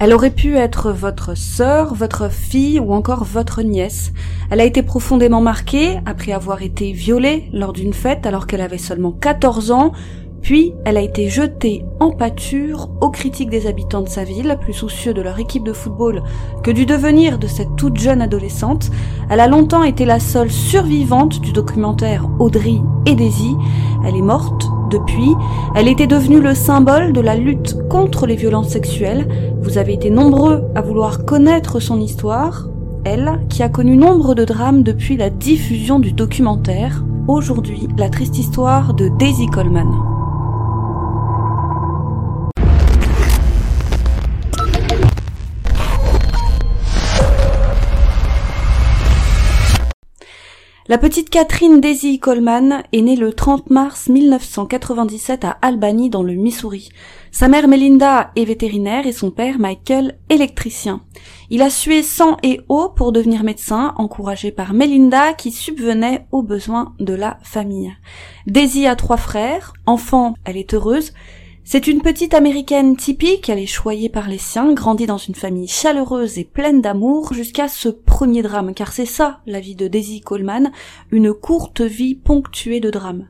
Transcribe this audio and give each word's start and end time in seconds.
Elle 0.00 0.14
aurait 0.14 0.30
pu 0.30 0.56
être 0.56 0.92
votre 0.92 1.36
sœur, 1.36 1.92
votre 1.92 2.30
fille 2.30 2.78
ou 2.78 2.92
encore 2.92 3.24
votre 3.24 3.62
nièce. 3.62 4.12
Elle 4.48 4.60
a 4.60 4.64
été 4.64 4.84
profondément 4.84 5.40
marquée 5.40 5.98
après 6.06 6.30
avoir 6.30 6.62
été 6.62 6.92
violée 6.92 7.50
lors 7.52 7.72
d'une 7.72 7.92
fête 7.92 8.24
alors 8.24 8.46
qu'elle 8.46 8.60
avait 8.60 8.78
seulement 8.78 9.10
14 9.10 9.72
ans, 9.72 9.90
puis 10.40 10.72
elle 10.84 10.98
a 10.98 11.02
été 11.02 11.28
jetée 11.28 11.84
en 11.98 12.12
pâture 12.12 12.90
aux 13.00 13.10
critiques 13.10 13.50
des 13.50 13.66
habitants 13.66 14.02
de 14.02 14.08
sa 14.08 14.22
ville, 14.22 14.56
plus 14.60 14.72
soucieux 14.72 15.14
de 15.14 15.20
leur 15.20 15.40
équipe 15.40 15.64
de 15.64 15.72
football 15.72 16.22
que 16.62 16.70
du 16.70 16.86
devenir 16.86 17.40
de 17.40 17.48
cette 17.48 17.74
toute 17.76 17.98
jeune 17.98 18.22
adolescente. 18.22 18.92
Elle 19.30 19.40
a 19.40 19.48
longtemps 19.48 19.82
été 19.82 20.04
la 20.04 20.20
seule 20.20 20.52
survivante 20.52 21.40
du 21.40 21.50
documentaire 21.52 22.28
Audrey 22.38 22.76
et 23.04 23.16
Daisy. 23.16 23.56
Elle 24.06 24.14
est 24.14 24.22
morte 24.22 24.68
depuis. 24.88 25.34
Elle 25.74 25.88
était 25.88 26.06
devenue 26.06 26.40
le 26.40 26.54
symbole 26.54 27.12
de 27.12 27.20
la 27.20 27.36
lutte 27.36 27.76
contre 27.88 28.26
les 28.26 28.36
violences 28.36 28.68
sexuelles. 28.68 29.28
Vous 29.60 29.78
avez 29.78 29.94
été 29.94 30.10
nombreux 30.10 30.64
à 30.74 30.80
vouloir 30.80 31.24
connaître 31.24 31.80
son 31.80 32.00
histoire. 32.00 32.68
Elle, 33.04 33.40
qui 33.48 33.62
a 33.62 33.68
connu 33.68 33.96
nombre 33.96 34.34
de 34.34 34.44
drames 34.44 34.82
depuis 34.82 35.16
la 35.16 35.30
diffusion 35.30 35.98
du 35.98 36.12
documentaire. 36.12 37.04
Aujourd'hui, 37.28 37.88
la 37.96 38.08
triste 38.08 38.38
histoire 38.38 38.94
de 38.94 39.08
Daisy 39.18 39.46
Coleman. 39.46 40.17
La 50.90 50.96
petite 50.96 51.28
Catherine 51.28 51.82
Daisy 51.82 52.18
Coleman 52.18 52.82
est 52.94 53.02
née 53.02 53.14
le 53.14 53.34
30 53.34 53.68
mars 53.68 54.08
1997 54.08 55.44
à 55.44 55.50
Albany 55.60 56.08
dans 56.08 56.22
le 56.22 56.32
Missouri. 56.32 56.88
Sa 57.30 57.46
mère 57.46 57.68
Melinda 57.68 58.30
est 58.36 58.46
vétérinaire 58.46 59.06
et 59.06 59.12
son 59.12 59.30
père 59.30 59.58
Michael 59.58 60.16
électricien. 60.30 61.02
Il 61.50 61.60
a 61.60 61.68
sué 61.68 62.02
sang 62.02 62.38
et 62.42 62.62
eau 62.70 62.88
pour 62.88 63.12
devenir 63.12 63.44
médecin, 63.44 63.92
encouragé 63.98 64.50
par 64.50 64.72
Melinda 64.72 65.34
qui 65.34 65.52
subvenait 65.52 66.24
aux 66.32 66.42
besoins 66.42 66.94
de 67.00 67.12
la 67.12 67.38
famille. 67.42 67.94
Daisy 68.46 68.86
a 68.86 68.96
trois 68.96 69.18
frères. 69.18 69.74
Enfant, 69.84 70.32
elle 70.46 70.56
est 70.56 70.72
heureuse. 70.72 71.12
C'est 71.70 71.86
une 71.86 72.00
petite 72.00 72.32
américaine 72.32 72.96
typique, 72.96 73.50
elle 73.50 73.58
est 73.58 73.66
choyée 73.66 74.08
par 74.08 74.26
les 74.26 74.38
siens, 74.38 74.72
grandit 74.72 75.04
dans 75.04 75.18
une 75.18 75.34
famille 75.34 75.68
chaleureuse 75.68 76.38
et 76.38 76.44
pleine 76.44 76.80
d'amour 76.80 77.34
jusqu'à 77.34 77.68
ce 77.68 77.90
premier 77.90 78.40
drame, 78.40 78.72
car 78.72 78.90
c'est 78.90 79.04
ça 79.04 79.40
la 79.44 79.60
vie 79.60 79.74
de 79.74 79.86
Daisy 79.86 80.22
Coleman, 80.22 80.72
une 81.10 81.34
courte 81.34 81.82
vie 81.82 82.14
ponctuée 82.14 82.80
de 82.80 82.88
drames. 82.88 83.26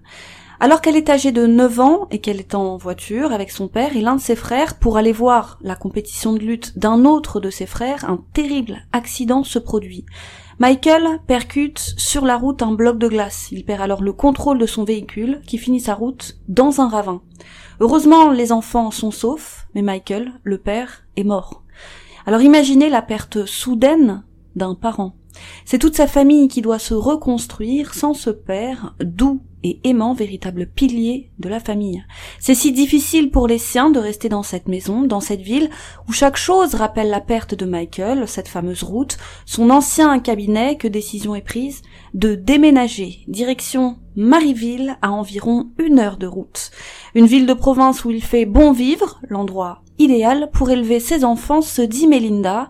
Alors 0.61 0.81
qu'elle 0.81 0.95
est 0.95 1.11
âgée 1.11 1.33
de 1.33 1.49
9 1.49 1.81
ans 1.81 2.07
et 2.13 2.21
qu'elle 2.21 2.39
est 2.39 2.55
en 2.55 2.77
voiture 2.77 3.33
avec 3.33 3.51
son 3.51 3.67
père 3.67 3.97
et 3.97 4.01
l'un 4.01 4.15
de 4.15 4.21
ses 4.21 4.37
frères 4.37 4.79
pour 4.79 4.99
aller 4.99 5.11
voir 5.11 5.59
la 5.61 5.75
compétition 5.75 6.33
de 6.33 6.39
lutte 6.39 6.79
d'un 6.79 7.05
autre 7.07 7.41
de 7.41 7.51
ses 7.51 7.67
frères, 7.67 8.09
un 8.09 8.23
terrible 8.35 8.87
accident 8.93 9.43
se 9.43 9.59
produit. 9.59 10.05
Michael 10.61 11.21
percute 11.27 11.79
sur 11.97 12.25
la 12.25 12.37
route 12.37 12.63
un 12.63 12.73
bloc 12.73 12.99
de 12.99 13.09
glace. 13.09 13.49
Il 13.51 13.65
perd 13.65 13.81
alors 13.81 14.03
le 14.03 14.13
contrôle 14.13 14.59
de 14.59 14.67
son 14.67 14.85
véhicule 14.85 15.41
qui 15.45 15.59
finit 15.59 15.81
sa 15.81 15.95
route 15.95 16.39
dans 16.47 16.81
un 16.81 16.89
ravin. 16.89 17.21
Heureusement, 17.81 18.31
les 18.31 18.51
enfants 18.51 18.91
sont 18.91 19.11
saufs, 19.11 19.67
mais 19.75 19.83
Michael, 19.83 20.33
le 20.43 20.59
père, 20.59 21.05
est 21.17 21.25
mort. 21.25 21.63
Alors 22.27 22.43
imaginez 22.43 22.91
la 22.91 23.03
perte 23.03 23.47
soudaine 23.47 24.25
d'un 24.57 24.75
parent. 24.75 25.15
C'est 25.65 25.79
toute 25.79 25.97
sa 25.97 26.09
famille 26.09 26.49
qui 26.49 26.63
doit 26.63 26.81
se 26.81 26.95
reconstruire 26.95 27.95
sans 27.95 28.15
ce 28.15 28.31
père, 28.31 28.97
doux 29.01 29.41
et 29.65 29.81
aimant, 29.85 30.15
véritable 30.15 30.67
pilier 30.67 31.31
de 31.39 31.49
la 31.49 31.61
famille. 31.61 32.05
C'est 32.39 32.55
si 32.55 32.73
difficile 32.73 33.31
pour 33.31 33.47
les 33.47 33.59
siens 33.59 33.91
de 33.91 33.99
rester 33.99 34.29
dans 34.29 34.43
cette 34.43 34.69
maison, 34.69 35.03
dans 35.03 35.21
cette 35.21 35.41
ville, 35.41 35.71
où 36.09 36.13
chaque 36.13 36.37
chose 36.37 36.75
rappelle 36.75 37.11
la 37.11 37.21
perte 37.21 37.55
de 37.55 37.67
Michael, 37.67 38.27
cette 38.27 38.49
fameuse 38.49 38.83
route, 38.83 39.19
son 39.47 39.71
ancien 39.71 40.19
cabinet, 40.21 40.77
que 40.77 40.89
décision 40.89 41.35
est 41.35 41.43
prise, 41.43 41.83
de 42.15 42.35
déménager, 42.35 43.21
direction 43.29 43.99
Marieville, 44.17 44.97
à 45.03 45.13
environ 45.13 45.71
une 45.79 45.99
heure 45.99 46.17
de 46.17 46.27
route. 46.27 46.71
Une 47.15 47.27
ville 47.27 47.47
de 47.47 47.55
province 47.55 48.05
où 48.05 48.11
il 48.11 48.23
fait 48.23 48.47
bon 48.47 48.73
vivre, 48.73 49.21
l'endroit 49.29 49.83
idéal 49.99 50.51
pour 50.53 50.71
élever 50.71 51.01
ses 51.01 51.25
enfants, 51.25 51.61
se 51.61 51.83
dit 51.83 52.07
Melinda, 52.07 52.69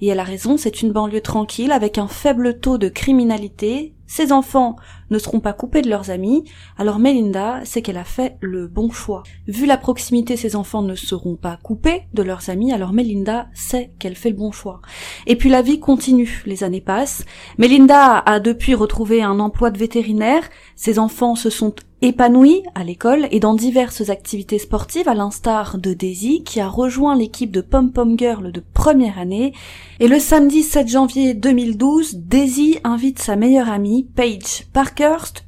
et 0.00 0.08
elle 0.08 0.20
a 0.20 0.24
raison, 0.24 0.56
c'est 0.56 0.82
une 0.82 0.92
banlieue 0.92 1.20
tranquille 1.20 1.72
avec 1.72 1.98
un 1.98 2.08
faible 2.08 2.60
taux 2.60 2.78
de 2.78 2.88
criminalité. 2.88 3.94
Ses 4.06 4.32
enfants 4.32 4.76
ne 5.10 5.18
seront 5.18 5.40
pas 5.40 5.52
coupés 5.52 5.82
de 5.82 5.90
leurs 5.90 6.10
amis, 6.10 6.44
alors 6.76 6.98
Melinda 6.98 7.64
sait 7.64 7.82
qu'elle 7.82 7.96
a 7.96 8.04
fait 8.04 8.36
le 8.40 8.66
bon 8.66 8.90
choix. 8.90 9.22
Vu 9.46 9.66
la 9.66 9.76
proximité, 9.76 10.36
ses 10.36 10.56
enfants 10.56 10.82
ne 10.82 10.94
seront 10.94 11.36
pas 11.36 11.58
coupés 11.62 12.02
de 12.14 12.22
leurs 12.22 12.50
amis, 12.50 12.72
alors 12.72 12.92
Melinda 12.92 13.48
sait 13.54 13.92
qu'elle 13.98 14.16
fait 14.16 14.30
le 14.30 14.36
bon 14.36 14.52
choix. 14.52 14.80
Et 15.26 15.36
puis 15.36 15.50
la 15.50 15.62
vie 15.62 15.80
continue, 15.80 16.42
les 16.46 16.64
années 16.64 16.80
passent. 16.80 17.24
Melinda 17.58 18.18
a 18.18 18.40
depuis 18.40 18.74
retrouvé 18.74 19.22
un 19.22 19.40
emploi 19.40 19.70
de 19.70 19.78
vétérinaire, 19.78 20.48
ses 20.76 20.98
enfants 20.98 21.34
se 21.34 21.50
sont 21.50 21.74
épanouie 22.00 22.62
à 22.76 22.84
l'école 22.84 23.26
et 23.32 23.40
dans 23.40 23.54
diverses 23.54 24.08
activités 24.08 24.58
sportives 24.58 25.08
à 25.08 25.14
l'instar 25.14 25.78
de 25.78 25.94
Daisy 25.94 26.44
qui 26.44 26.60
a 26.60 26.68
rejoint 26.68 27.16
l'équipe 27.16 27.50
de 27.50 27.60
Pom 27.60 27.92
Pom 27.92 28.16
Girl 28.16 28.52
de 28.52 28.62
première 28.72 29.18
année 29.18 29.52
et 29.98 30.06
le 30.06 30.20
samedi 30.20 30.62
7 30.62 30.86
janvier 30.86 31.34
2012 31.34 32.18
Daisy 32.18 32.78
invite 32.84 33.18
sa 33.18 33.34
meilleure 33.34 33.68
amie 33.68 34.06
Paige 34.14 34.66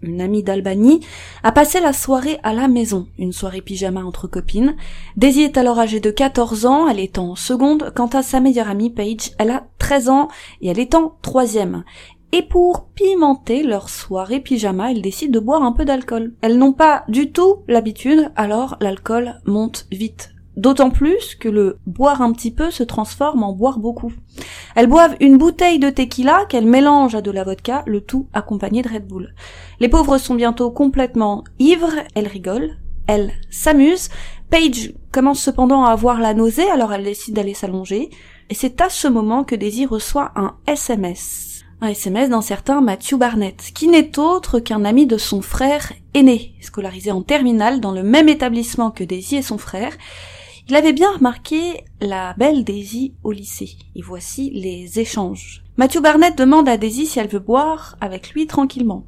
Une 0.02 0.20
amie 0.20 0.44
d'Albany, 0.44 1.00
à 1.42 1.50
passer 1.50 1.80
la 1.80 1.92
soirée 1.92 2.38
à 2.44 2.52
la 2.52 2.68
maison, 2.68 3.08
une 3.18 3.32
soirée 3.32 3.62
pyjama 3.62 4.04
entre 4.04 4.28
copines. 4.28 4.76
Daisy 5.16 5.42
est 5.42 5.58
alors 5.58 5.80
âgée 5.80 5.98
de 5.98 6.10
14 6.10 6.66
ans, 6.66 6.86
elle 6.86 7.00
est 7.00 7.18
en 7.18 7.34
seconde, 7.34 7.92
quant 7.96 8.06
à 8.06 8.22
sa 8.22 8.38
meilleure 8.38 8.68
amie 8.68 8.90
Paige, 8.90 9.32
elle 9.38 9.50
a 9.50 9.64
13 9.78 10.08
ans 10.08 10.28
et 10.60 10.68
elle 10.68 10.78
est 10.78 10.94
en 10.94 11.16
troisième. 11.22 11.82
Et 12.30 12.42
pour 12.42 12.86
pimenter 12.94 13.64
leur 13.64 13.88
soirée 13.88 14.38
pyjama, 14.38 14.92
elles 14.92 15.02
décident 15.02 15.32
de 15.32 15.44
boire 15.44 15.64
un 15.64 15.72
peu 15.72 15.84
d'alcool. 15.84 16.34
Elles 16.42 16.58
n'ont 16.58 16.72
pas 16.72 17.02
du 17.08 17.32
tout 17.32 17.64
l'habitude, 17.66 18.30
alors 18.36 18.76
l'alcool 18.80 19.40
monte 19.46 19.86
vite. 19.90 20.30
D'autant 20.56 20.90
plus 20.90 21.36
que 21.36 21.48
le 21.48 21.78
boire 21.86 22.22
un 22.22 22.32
petit 22.32 22.50
peu 22.50 22.70
se 22.70 22.82
transforme 22.82 23.42
en 23.42 23.52
boire 23.52 23.78
beaucoup. 23.78 24.12
Elles 24.74 24.88
boivent 24.88 25.16
une 25.20 25.38
bouteille 25.38 25.78
de 25.78 25.90
tequila 25.90 26.44
qu'elles 26.48 26.66
mélangent 26.66 27.14
à 27.14 27.22
de 27.22 27.30
la 27.30 27.44
vodka, 27.44 27.82
le 27.86 28.00
tout 28.00 28.26
accompagné 28.32 28.82
de 28.82 28.88
Red 28.88 29.06
Bull. 29.06 29.34
Les 29.78 29.88
pauvres 29.88 30.18
sont 30.18 30.34
bientôt 30.34 30.70
complètement 30.70 31.44
ivres, 31.58 31.94
elles 32.14 32.26
rigolent, 32.26 32.76
elles 33.06 33.32
s'amusent. 33.50 34.10
Paige 34.50 34.94
commence 35.12 35.40
cependant 35.40 35.84
à 35.84 35.92
avoir 35.92 36.20
la 36.20 36.34
nausée, 36.34 36.68
alors 36.70 36.92
elle 36.92 37.04
décide 37.04 37.34
d'aller 37.34 37.54
s'allonger. 37.54 38.10
Et 38.50 38.54
c'est 38.54 38.80
à 38.80 38.88
ce 38.88 39.06
moment 39.06 39.44
que 39.44 39.54
Daisy 39.54 39.86
reçoit 39.86 40.32
un 40.34 40.56
SMS 40.66 41.50
un 41.82 41.88
SMS 41.88 42.28
d'un 42.28 42.42
certain 42.42 42.80
Matthew 42.80 43.14
Barnett, 43.14 43.70
qui 43.74 43.88
n'est 43.88 44.18
autre 44.18 44.60
qu'un 44.60 44.84
ami 44.84 45.06
de 45.06 45.16
son 45.16 45.40
frère 45.40 45.92
aîné, 46.14 46.54
scolarisé 46.60 47.10
en 47.10 47.22
terminale 47.22 47.80
dans 47.80 47.92
le 47.92 48.02
même 48.02 48.28
établissement 48.28 48.90
que 48.90 49.04
Daisy 49.04 49.36
et 49.36 49.42
son 49.42 49.58
frère. 49.58 49.92
Il 50.70 50.76
avait 50.76 50.92
bien 50.92 51.10
remarqué 51.10 51.82
la 52.00 52.32
belle 52.34 52.62
Daisy 52.62 53.16
au 53.24 53.32
lycée. 53.32 53.70
Et 53.96 54.02
voici 54.02 54.50
les 54.50 55.00
échanges. 55.00 55.64
Matthew 55.76 56.00
Barnett 56.00 56.38
demande 56.38 56.68
à 56.68 56.76
Daisy 56.76 57.06
si 57.06 57.18
elle 57.18 57.26
veut 57.26 57.40
boire 57.40 57.96
avec 58.00 58.30
lui 58.30 58.46
tranquillement. 58.46 59.04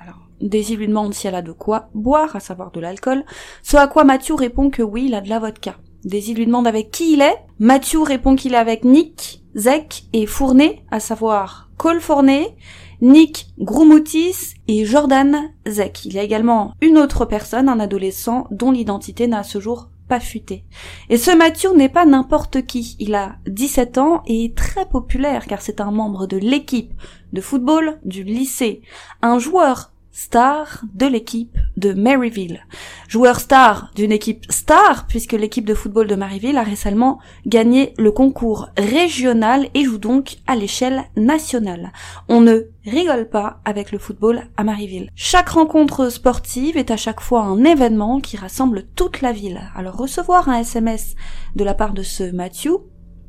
Alors, 0.00 0.18
Daisy 0.40 0.74
lui 0.74 0.88
demande 0.88 1.14
si 1.14 1.28
elle 1.28 1.36
a 1.36 1.42
de 1.42 1.52
quoi 1.52 1.88
boire, 1.94 2.34
à 2.34 2.40
savoir 2.40 2.72
de 2.72 2.80
l'alcool, 2.80 3.24
ce 3.62 3.76
à 3.76 3.86
quoi 3.86 4.02
Matthew 4.02 4.32
répond 4.32 4.70
que 4.70 4.82
oui, 4.82 5.04
il 5.06 5.14
a 5.14 5.20
de 5.20 5.28
la 5.28 5.38
vodka. 5.38 5.76
Daisy 6.02 6.34
lui 6.34 6.46
demande 6.46 6.66
avec 6.66 6.90
qui 6.90 7.12
il 7.12 7.22
est. 7.22 7.36
Matthew 7.60 8.02
répond 8.02 8.34
qu'il 8.34 8.54
est 8.54 8.56
avec 8.56 8.82
Nick, 8.82 9.44
Zek 9.54 10.06
et 10.12 10.26
Fournet, 10.26 10.82
à 10.90 10.98
savoir 10.98 11.70
Cole 11.76 12.00
Forney, 12.00 12.56
Nick 13.02 13.50
Groumoutis 13.60 14.56
et 14.66 14.84
Jordan 14.84 15.52
Zek. 15.64 16.06
Il 16.06 16.14
y 16.14 16.18
a 16.18 16.24
également 16.24 16.72
une 16.80 16.98
autre 16.98 17.24
personne, 17.24 17.68
un 17.68 17.78
adolescent, 17.78 18.48
dont 18.50 18.72
l'identité 18.72 19.28
n'a 19.28 19.38
à 19.38 19.44
ce 19.44 19.60
jour 19.60 19.90
pas 20.08 20.20
fuité. 20.20 20.64
Et 21.10 21.18
ce 21.18 21.30
Matthew 21.30 21.74
n'est 21.76 21.88
pas 21.88 22.06
n'importe 22.06 22.62
qui. 22.66 22.96
Il 22.98 23.14
a 23.14 23.36
17 23.46 23.98
ans 23.98 24.22
et 24.26 24.46
est 24.46 24.56
très 24.56 24.86
populaire 24.86 25.46
car 25.46 25.60
c'est 25.60 25.80
un 25.80 25.90
membre 25.90 26.26
de 26.26 26.36
l'équipe 26.36 26.92
de 27.32 27.40
football 27.40 28.00
du 28.04 28.24
lycée. 28.24 28.82
Un 29.22 29.38
joueur 29.38 29.92
star 30.18 30.82
de 30.94 31.06
l'équipe 31.06 31.56
de 31.76 31.92
Maryville. 31.92 32.66
Joueur 33.06 33.38
star 33.38 33.92
d'une 33.94 34.10
équipe 34.10 34.50
star, 34.50 35.06
puisque 35.06 35.34
l'équipe 35.34 35.64
de 35.64 35.74
football 35.74 36.08
de 36.08 36.16
Maryville 36.16 36.58
a 36.58 36.64
récemment 36.64 37.20
gagné 37.46 37.94
le 37.98 38.10
concours 38.10 38.68
régional 38.76 39.68
et 39.74 39.84
joue 39.84 39.98
donc 39.98 40.38
à 40.48 40.56
l'échelle 40.56 41.04
nationale. 41.16 41.92
On 42.28 42.40
ne 42.40 42.62
rigole 42.84 43.28
pas 43.28 43.60
avec 43.64 43.92
le 43.92 43.98
football 43.98 44.42
à 44.56 44.64
Maryville. 44.64 45.10
Chaque 45.14 45.50
rencontre 45.50 46.08
sportive 46.08 46.76
est 46.76 46.90
à 46.90 46.96
chaque 46.96 47.20
fois 47.20 47.42
un 47.42 47.62
événement 47.62 48.18
qui 48.20 48.36
rassemble 48.36 48.86
toute 48.96 49.20
la 49.20 49.30
ville. 49.30 49.70
Alors 49.76 49.96
recevoir 49.96 50.48
un 50.48 50.58
SMS 50.58 51.14
de 51.54 51.62
la 51.62 51.74
part 51.74 51.92
de 51.92 52.02
ce 52.02 52.24
Matthew, 52.24 52.72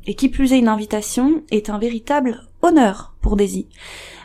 et 0.07 0.15
qui 0.15 0.29
plus 0.29 0.53
est 0.53 0.59
une 0.59 0.67
invitation, 0.67 1.43
est 1.51 1.69
un 1.69 1.77
véritable 1.77 2.47
honneur 2.63 3.13
pour 3.21 3.35
Daisy. 3.35 3.67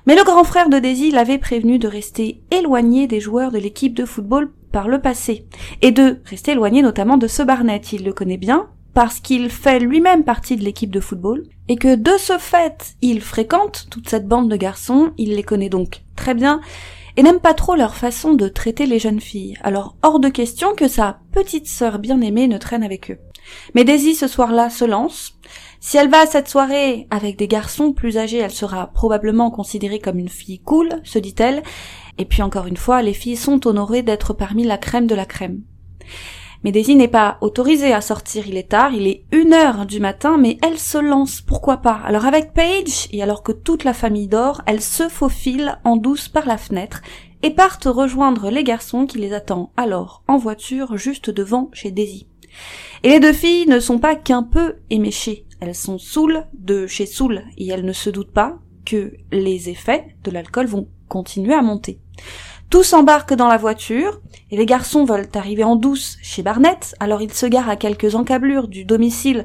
Mais 0.06 0.16
le 0.16 0.24
grand 0.24 0.44
frère 0.44 0.68
de 0.68 0.78
Daisy 0.78 1.10
l'avait 1.10 1.38
prévenu 1.38 1.78
de 1.78 1.88
rester 1.88 2.42
éloigné 2.50 3.06
des 3.06 3.20
joueurs 3.20 3.50
de 3.50 3.58
l'équipe 3.58 3.94
de 3.94 4.04
football 4.04 4.52
par 4.70 4.86
le 4.86 5.00
passé, 5.00 5.46
et 5.80 5.92
de 5.92 6.20
rester 6.26 6.52
éloigné 6.52 6.82
notamment 6.82 7.16
de 7.16 7.26
ce 7.26 7.42
Barnett. 7.42 7.92
Il 7.92 8.04
le 8.04 8.12
connaît 8.12 8.36
bien, 8.36 8.68
parce 8.92 9.20
qu'il 9.20 9.48
fait 9.48 9.78
lui-même 9.78 10.24
partie 10.24 10.56
de 10.56 10.64
l'équipe 10.64 10.90
de 10.90 11.00
football, 11.00 11.44
et 11.68 11.76
que 11.76 11.94
de 11.94 12.18
ce 12.18 12.36
fait, 12.36 12.96
il 13.00 13.22
fréquente 13.22 13.86
toute 13.90 14.10
cette 14.10 14.28
bande 14.28 14.50
de 14.50 14.56
garçons, 14.56 15.12
il 15.16 15.36
les 15.36 15.42
connaît 15.42 15.70
donc 15.70 16.02
très 16.16 16.34
bien, 16.34 16.60
et 17.16 17.22
n'aime 17.22 17.40
pas 17.40 17.54
trop 17.54 17.74
leur 17.74 17.94
façon 17.94 18.34
de 18.34 18.48
traiter 18.48 18.86
les 18.86 18.98
jeunes 18.98 19.20
filles, 19.20 19.56
alors 19.62 19.96
hors 20.02 20.20
de 20.20 20.28
question 20.28 20.74
que 20.74 20.88
sa 20.88 21.20
petite 21.32 21.68
sœur 21.68 21.98
bien-aimée 21.98 22.48
ne 22.48 22.58
traîne 22.58 22.82
avec 22.82 23.10
eux. 23.10 23.18
Mais 23.74 23.84
Daisy 23.84 24.14
ce 24.14 24.26
soir-là 24.26 24.70
se 24.70 24.84
lance. 24.84 25.38
Si 25.80 25.96
elle 25.96 26.08
va 26.08 26.20
à 26.20 26.26
cette 26.26 26.48
soirée 26.48 27.06
avec 27.10 27.36
des 27.36 27.48
garçons 27.48 27.92
plus 27.92 28.16
âgés, 28.16 28.38
elle 28.38 28.50
sera 28.50 28.86
probablement 28.86 29.50
considérée 29.50 29.98
comme 29.98 30.18
une 30.18 30.28
fille 30.28 30.60
cool, 30.60 30.88
se 31.04 31.18
dit-elle, 31.18 31.62
et 32.16 32.24
puis 32.24 32.42
encore 32.42 32.66
une 32.66 32.76
fois, 32.76 33.02
les 33.02 33.12
filles 33.12 33.36
sont 33.36 33.66
honorées 33.66 34.02
d'être 34.02 34.32
parmi 34.32 34.64
la 34.64 34.78
crème 34.78 35.06
de 35.06 35.14
la 35.14 35.26
crème. 35.26 35.60
Mais 36.62 36.72
Daisy 36.72 36.96
n'est 36.96 37.08
pas 37.08 37.36
autorisée 37.42 37.92
à 37.92 38.00
sortir, 38.00 38.48
il 38.48 38.56
est 38.56 38.70
tard, 38.70 38.94
il 38.94 39.06
est 39.06 39.26
une 39.32 39.52
heure 39.52 39.84
du 39.84 40.00
matin, 40.00 40.38
mais 40.38 40.56
elle 40.62 40.78
se 40.78 40.96
lance, 40.96 41.42
pourquoi 41.42 41.76
pas? 41.76 42.00
Alors 42.02 42.24
avec 42.24 42.54
Paige, 42.54 43.08
et 43.12 43.22
alors 43.22 43.42
que 43.42 43.52
toute 43.52 43.84
la 43.84 43.92
famille 43.92 44.28
dort, 44.28 44.62
elle 44.64 44.80
se 44.80 45.10
faufile 45.10 45.78
en 45.84 45.96
douce 45.96 46.28
par 46.28 46.46
la 46.46 46.56
fenêtre, 46.56 47.02
et 47.42 47.50
partent 47.50 47.84
rejoindre 47.84 48.48
les 48.48 48.64
garçons 48.64 49.04
qui 49.04 49.18
les 49.18 49.34
attendent 49.34 49.68
alors 49.76 50.22
en 50.28 50.38
voiture 50.38 50.96
juste 50.96 51.28
devant 51.28 51.68
chez 51.74 51.90
Daisy. 51.90 52.26
Et 53.04 53.10
les 53.10 53.20
deux 53.20 53.34
filles 53.34 53.66
ne 53.68 53.80
sont 53.80 53.98
pas 53.98 54.16
qu'un 54.16 54.42
peu 54.42 54.76
éméchées, 54.88 55.44
elles 55.60 55.74
sont 55.74 55.98
saoules 55.98 56.46
de 56.54 56.86
chez 56.86 57.04
saoules, 57.04 57.42
et 57.58 57.68
elles 57.68 57.84
ne 57.84 57.92
se 57.92 58.08
doutent 58.08 58.32
pas 58.32 58.56
que 58.86 59.12
les 59.30 59.68
effets 59.68 60.16
de 60.24 60.30
l'alcool 60.30 60.64
vont 60.64 60.88
continuer 61.06 61.52
à 61.52 61.60
monter. 61.60 62.00
Tous 62.70 62.94
embarquent 62.94 63.34
dans 63.34 63.48
la 63.48 63.58
voiture, 63.58 64.22
et 64.50 64.56
les 64.56 64.64
garçons 64.64 65.04
veulent 65.04 65.28
arriver 65.34 65.64
en 65.64 65.76
douce 65.76 66.16
chez 66.22 66.42
Barnett, 66.42 66.94
alors 66.98 67.20
ils 67.20 67.34
se 67.34 67.44
garent 67.44 67.68
à 67.68 67.76
quelques 67.76 68.14
encablures 68.14 68.68
du 68.68 68.86
domicile 68.86 69.44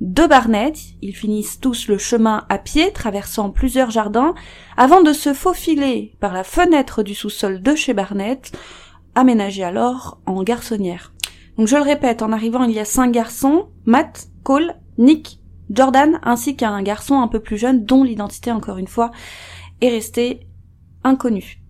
de 0.00 0.24
Barnett, 0.24 0.78
ils 1.02 1.16
finissent 1.16 1.58
tous 1.58 1.88
le 1.88 1.98
chemin 1.98 2.46
à 2.48 2.58
pied, 2.58 2.92
traversant 2.92 3.50
plusieurs 3.50 3.90
jardins, 3.90 4.36
avant 4.76 5.02
de 5.02 5.12
se 5.12 5.34
faufiler 5.34 6.14
par 6.20 6.32
la 6.32 6.44
fenêtre 6.44 7.02
du 7.02 7.16
sous-sol 7.16 7.60
de 7.60 7.74
chez 7.74 7.92
Barnett, 7.92 8.52
aménagée 9.16 9.64
alors 9.64 10.20
en 10.26 10.44
garçonnière. 10.44 11.12
Donc 11.60 11.68
je 11.68 11.76
le 11.76 11.82
répète, 11.82 12.22
en 12.22 12.32
arrivant 12.32 12.62
il 12.62 12.70
y 12.70 12.78
a 12.78 12.86
cinq 12.86 13.12
garçons, 13.12 13.68
Matt, 13.84 14.28
Cole, 14.44 14.76
Nick, 14.96 15.40
Jordan, 15.68 16.18
ainsi 16.22 16.56
qu'un 16.56 16.82
garçon 16.82 17.20
un 17.20 17.28
peu 17.28 17.38
plus 17.38 17.58
jeune 17.58 17.84
dont 17.84 18.02
l'identité 18.02 18.50
encore 18.50 18.78
une 18.78 18.86
fois 18.86 19.10
est 19.82 19.90
restée 19.90 20.48
inconnue. 21.04 21.60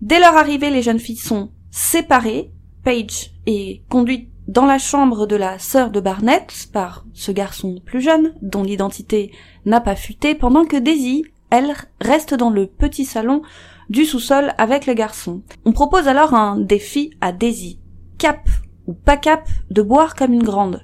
Dès 0.00 0.18
leur 0.18 0.36
arrivée, 0.36 0.70
les 0.70 0.82
jeunes 0.82 0.98
filles 0.98 1.14
sont 1.14 1.52
séparées. 1.70 2.50
Paige 2.82 3.34
est 3.46 3.88
conduite 3.88 4.30
dans 4.48 4.66
la 4.66 4.78
chambre 4.78 5.28
de 5.28 5.36
la 5.36 5.60
sœur 5.60 5.92
de 5.92 6.00
Barnett 6.00 6.68
par 6.72 7.06
ce 7.14 7.30
garçon 7.30 7.80
plus 7.86 8.00
jeune, 8.00 8.34
dont 8.42 8.64
l'identité 8.64 9.30
n'a 9.64 9.80
pas 9.80 9.94
fuité, 9.94 10.34
pendant 10.34 10.64
que 10.64 10.76
Daisy, 10.76 11.24
elle, 11.50 11.72
reste 12.00 12.34
dans 12.34 12.50
le 12.50 12.66
petit 12.66 13.04
salon 13.04 13.42
du 13.90 14.06
sous-sol 14.06 14.54
avec 14.58 14.86
le 14.86 14.94
garçon. 14.94 15.42
On 15.64 15.70
propose 15.70 16.08
alors 16.08 16.34
un 16.34 16.58
défi 16.58 17.12
à 17.20 17.30
Daisy. 17.30 17.78
Cap 18.18 18.40
ou 18.86 18.94
pas 18.94 19.16
cap 19.16 19.48
de 19.70 19.82
boire 19.82 20.14
comme 20.14 20.32
une 20.32 20.42
grande. 20.42 20.82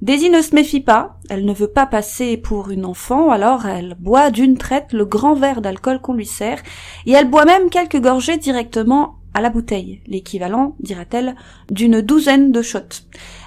Daisy 0.00 0.30
ne 0.30 0.42
se 0.42 0.54
méfie 0.54 0.80
pas, 0.80 1.18
elle 1.28 1.44
ne 1.44 1.52
veut 1.52 1.72
pas 1.72 1.86
passer 1.86 2.36
pour 2.36 2.70
une 2.70 2.84
enfant, 2.84 3.30
alors 3.30 3.66
elle 3.66 3.96
boit 3.98 4.30
d'une 4.30 4.56
traite 4.56 4.92
le 4.92 5.04
grand 5.04 5.34
verre 5.34 5.60
d'alcool 5.60 6.00
qu'on 6.00 6.14
lui 6.14 6.26
sert, 6.26 6.62
et 7.04 7.12
elle 7.12 7.28
boit 7.28 7.44
même 7.44 7.68
quelques 7.68 8.00
gorgées 8.00 8.36
directement 8.36 9.16
à 9.34 9.40
la 9.40 9.50
bouteille, 9.50 10.00
l'équivalent, 10.06 10.76
dira-t-elle, 10.78 11.34
d'une 11.70 12.00
douzaine 12.00 12.52
de 12.52 12.62
shots. 12.62 13.02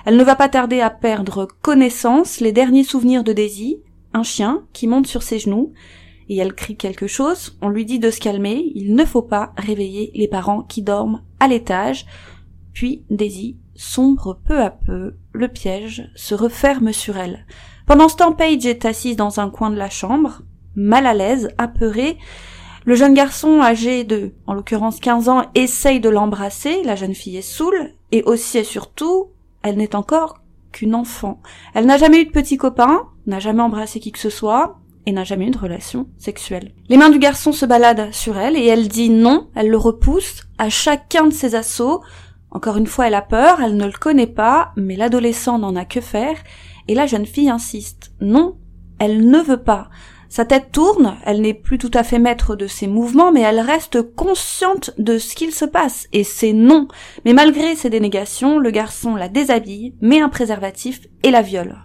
Elle 0.06 0.18
ne 0.18 0.24
va 0.24 0.36
pas 0.36 0.50
tarder 0.50 0.82
à 0.82 0.90
perdre 0.90 1.48
connaissance, 1.62 2.42
les 2.42 2.52
derniers 2.52 2.84
souvenirs 2.84 3.24
de 3.24 3.32
Daisy, 3.32 3.78
un 4.14 4.24
chien 4.24 4.64
qui 4.74 4.88
monte 4.88 5.08
sur 5.08 5.24
ses 5.24 5.40
genoux, 5.40 5.72
et 6.28 6.38
elle 6.38 6.54
crie 6.54 6.76
quelque 6.76 7.08
chose, 7.08 7.58
on 7.62 7.70
lui 7.70 7.86
dit 7.86 8.00
de 8.00 8.12
se 8.12 8.20
calmer, 8.20 8.72
il 8.76 8.94
ne 8.94 9.06
faut 9.06 9.22
pas 9.22 9.54
réveiller 9.56 10.12
les 10.16 10.28
parents 10.28 10.64
qui 10.64 10.82
dorment 10.82 11.22
à 11.40 11.48
l'étage, 11.48 12.06
puis 12.74 13.06
Daisy 13.10 13.58
sombre 13.82 14.38
peu 14.46 14.62
à 14.62 14.70
peu, 14.70 15.16
le 15.34 15.48
piège 15.48 16.10
se 16.16 16.36
referme 16.36 16.94
sur 16.94 17.18
elle. 17.18 17.46
Pendant 17.88 18.10
ce 18.10 18.16
temps, 18.16 18.32
Paige 18.32 18.66
est 18.66 18.86
assise 18.86 19.16
dans 19.16 19.40
un 19.40 19.50
coin 19.50 19.72
de 19.72 19.76
la 19.76 19.90
chambre, 19.90 20.44
mal 20.76 21.08
à 21.08 21.16
l'aise, 21.16 21.50
apeurée. 21.58 22.18
Le 22.86 22.94
jeune 22.94 23.16
garçon, 23.16 23.60
âgé 23.60 24.04
de, 24.04 24.34
en 24.46 24.54
l'occurrence 24.54 25.00
15 25.00 25.30
ans, 25.30 25.46
essaye 25.56 26.00
de 26.00 26.10
l'embrasser, 26.10 26.84
la 26.84 26.96
jeune 26.96 27.16
fille 27.16 27.38
est 27.38 27.42
saoule, 27.42 27.94
et 28.12 28.22
aussi 28.24 28.60
et 28.60 28.64
surtout, 28.64 29.30
elle 29.64 29.78
n'est 29.78 29.96
encore 29.96 30.42
qu'une 30.72 30.94
enfant. 30.94 31.42
Elle 31.74 31.88
n'a 31.88 31.98
jamais 31.98 32.22
eu 32.22 32.26
de 32.26 32.32
petit 32.32 32.58
copain, 32.58 33.08
n'a 33.26 33.40
jamais 33.40 33.64
embrassé 33.64 34.00
qui 34.00 34.12
que 34.12 34.20
ce 34.20 34.30
soit, 34.30 34.80
et 35.08 35.12
n'a 35.12 35.24
jamais 35.24 35.48
eu 35.48 35.52
de 35.52 35.58
relation 35.58 36.08
sexuelle. 36.20 36.72
Les 36.88 36.98
mains 36.98 37.10
du 37.10 37.18
garçon 37.18 37.52
se 37.52 37.66
baladent 37.66 38.14
sur 38.14 38.38
elle, 38.38 38.56
et 38.56 38.66
elle 38.66 38.88
dit 38.88 39.10
non, 39.10 39.50
elle 39.56 39.70
le 39.70 39.78
repousse, 39.78 40.44
à 40.60 40.70
chacun 40.70 41.26
de 41.26 41.34
ses 41.34 41.56
assauts, 41.56 42.02
encore 42.52 42.78
une 42.78 42.88
fois, 42.88 43.08
elle 43.08 43.14
a 43.14 43.22
peur, 43.22 43.62
elle 43.62 43.78
ne 43.78 43.86
le 43.86 43.92
connaît 43.94 44.28
pas, 44.28 44.74
mais 44.76 44.98
l'adolescent 44.98 45.58
n'en 45.58 45.76
a 45.76 45.86
que 45.86 46.02
faire, 46.02 46.36
et 46.88 46.96
la 46.96 47.06
jeune 47.06 47.26
fille 47.26 47.50
insiste. 47.50 48.12
Non, 48.20 48.58
elle 49.00 49.30
ne 49.30 49.40
veut 49.40 49.64
pas. 49.64 49.90
Sa 50.28 50.46
tête 50.46 50.72
tourne, 50.72 51.18
elle 51.26 51.42
n'est 51.42 51.54
plus 51.54 51.78
tout 51.78 51.92
à 51.94 52.04
fait 52.04 52.20
maître 52.20 52.56
de 52.56 52.68
ses 52.68 52.88
mouvements, 52.88 53.32
mais 53.32 53.42
elle 53.42 53.60
reste 53.60 54.02
consciente 54.16 54.92
de 54.98 55.18
ce 55.18 55.36
qu'il 55.36 55.52
se 55.52 55.66
passe, 55.66 56.08
et 56.14 56.24
c'est 56.24 56.54
non. 56.54 56.88
Mais 57.26 57.34
malgré 57.34 57.76
ses 57.76 57.90
dénégations, 57.90 58.60
le 58.60 58.72
garçon 58.72 59.16
la 59.16 59.30
déshabille, 59.30 59.96
met 60.02 60.22
un 60.22 60.30
préservatif 60.30 61.02
et 61.24 61.32
la 61.32 61.42
viole. 61.42 61.78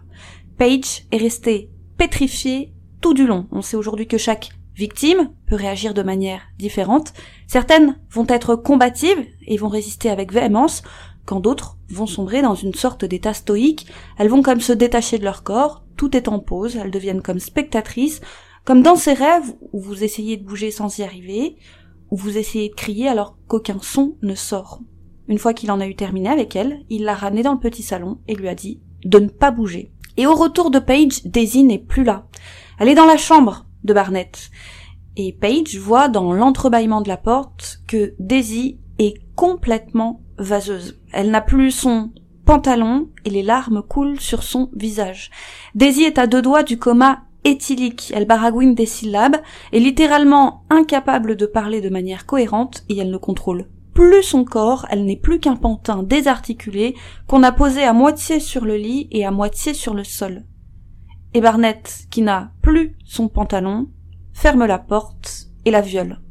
Paige 0.58 1.06
est 1.12 1.16
restée 1.16 1.70
pétrifiée 1.96 2.72
tout 3.00 3.14
du 3.14 3.26
long. 3.26 3.46
On 3.52 3.62
sait 3.62 3.76
aujourd'hui 3.76 4.06
que 4.06 4.18
chaque 4.18 4.50
victime 4.76 5.30
peut 5.46 5.56
réagir 5.56 5.94
de 5.94 6.02
manière 6.02 6.42
différente. 6.58 7.12
Certaines 7.46 7.98
vont 8.10 8.26
être 8.28 8.54
combatives 8.54 9.26
et 9.46 9.56
vont 9.56 9.68
résister 9.68 10.10
avec 10.10 10.32
véhémence, 10.32 10.82
quand 11.24 11.40
d'autres 11.40 11.76
vont 11.90 12.06
sombrer 12.06 12.42
dans 12.42 12.54
une 12.54 12.74
sorte 12.74 13.04
d'état 13.04 13.34
stoïque. 13.34 13.86
Elles 14.18 14.28
vont 14.28 14.42
comme 14.42 14.60
se 14.60 14.72
détacher 14.72 15.18
de 15.18 15.24
leur 15.24 15.42
corps, 15.42 15.82
tout 15.96 16.16
est 16.16 16.28
en 16.28 16.38
pause, 16.38 16.76
elles 16.76 16.90
deviennent 16.90 17.22
comme 17.22 17.40
spectatrices, 17.40 18.20
comme 18.64 18.82
dans 18.82 18.96
ces 18.96 19.14
rêves 19.14 19.54
où 19.72 19.80
vous 19.80 20.04
essayez 20.04 20.36
de 20.36 20.44
bouger 20.44 20.70
sans 20.70 20.98
y 20.98 21.02
arriver, 21.02 21.56
où 22.10 22.16
vous 22.16 22.38
essayez 22.38 22.68
de 22.68 22.74
crier 22.74 23.08
alors 23.08 23.36
qu'aucun 23.48 23.78
son 23.80 24.16
ne 24.22 24.34
sort. 24.34 24.80
Une 25.28 25.38
fois 25.38 25.54
qu'il 25.54 25.70
en 25.72 25.80
a 25.80 25.86
eu 25.86 25.96
terminé 25.96 26.28
avec 26.28 26.54
elle, 26.54 26.84
il 26.88 27.04
l'a 27.04 27.14
ramenée 27.14 27.42
dans 27.42 27.54
le 27.54 27.58
petit 27.58 27.82
salon 27.82 28.18
et 28.28 28.34
lui 28.34 28.48
a 28.48 28.54
dit 28.54 28.80
de 29.04 29.18
ne 29.18 29.28
pas 29.28 29.50
bouger. 29.50 29.92
Et 30.16 30.26
au 30.26 30.34
retour 30.34 30.70
de 30.70 30.78
Paige, 30.78 31.24
Daisy 31.24 31.62
n'est 31.62 31.78
plus 31.78 32.04
là. 32.04 32.26
Elle 32.78 32.88
est 32.88 32.94
dans 32.94 33.06
la 33.06 33.16
chambre, 33.16 33.65
de 33.86 33.94
Barnett. 33.94 34.50
Et 35.16 35.32
Paige 35.32 35.78
voit 35.78 36.08
dans 36.08 36.32
l'entrebâillement 36.32 37.00
de 37.00 37.08
la 37.08 37.16
porte 37.16 37.80
que 37.86 38.14
Daisy 38.18 38.78
est 38.98 39.14
complètement 39.34 40.20
vaseuse. 40.36 41.00
Elle 41.12 41.30
n'a 41.30 41.40
plus 41.40 41.70
son 41.70 42.10
pantalon 42.44 43.08
et 43.24 43.30
les 43.30 43.42
larmes 43.42 43.82
coulent 43.82 44.20
sur 44.20 44.42
son 44.42 44.68
visage. 44.74 45.30
Daisy 45.74 46.02
est 46.02 46.18
à 46.18 46.26
deux 46.26 46.42
doigts 46.42 46.62
du 46.62 46.78
coma 46.78 47.22
éthylique. 47.44 48.12
Elle 48.14 48.26
baragouine 48.26 48.74
des 48.74 48.86
syllabes, 48.86 49.36
est 49.72 49.80
littéralement 49.80 50.64
incapable 50.68 51.36
de 51.36 51.46
parler 51.46 51.80
de 51.80 51.88
manière 51.88 52.26
cohérente 52.26 52.84
et 52.88 52.98
elle 52.98 53.10
ne 53.10 53.16
contrôle 53.16 53.68
plus 53.96 54.22
son 54.22 54.44
corps, 54.44 54.84
elle 54.90 55.06
n'est 55.06 55.16
plus 55.16 55.40
qu'un 55.40 55.56
pantin 55.56 56.02
désarticulé 56.02 56.94
qu'on 57.26 57.42
a 57.42 57.50
posé 57.50 57.82
à 57.82 57.94
moitié 57.94 58.40
sur 58.40 58.66
le 58.66 58.76
lit 58.76 59.08
et 59.10 59.24
à 59.24 59.30
moitié 59.30 59.72
sur 59.72 59.94
le 59.94 60.04
sol 60.04 60.44
et 61.36 61.42
Barnett, 61.42 62.06
qui 62.10 62.22
n'a 62.22 62.50
plus 62.62 62.96
son 63.04 63.28
pantalon, 63.28 63.88
ferme 64.32 64.64
la 64.64 64.78
porte 64.78 65.48
et 65.66 65.70
la 65.70 65.82
viole. 65.82 66.22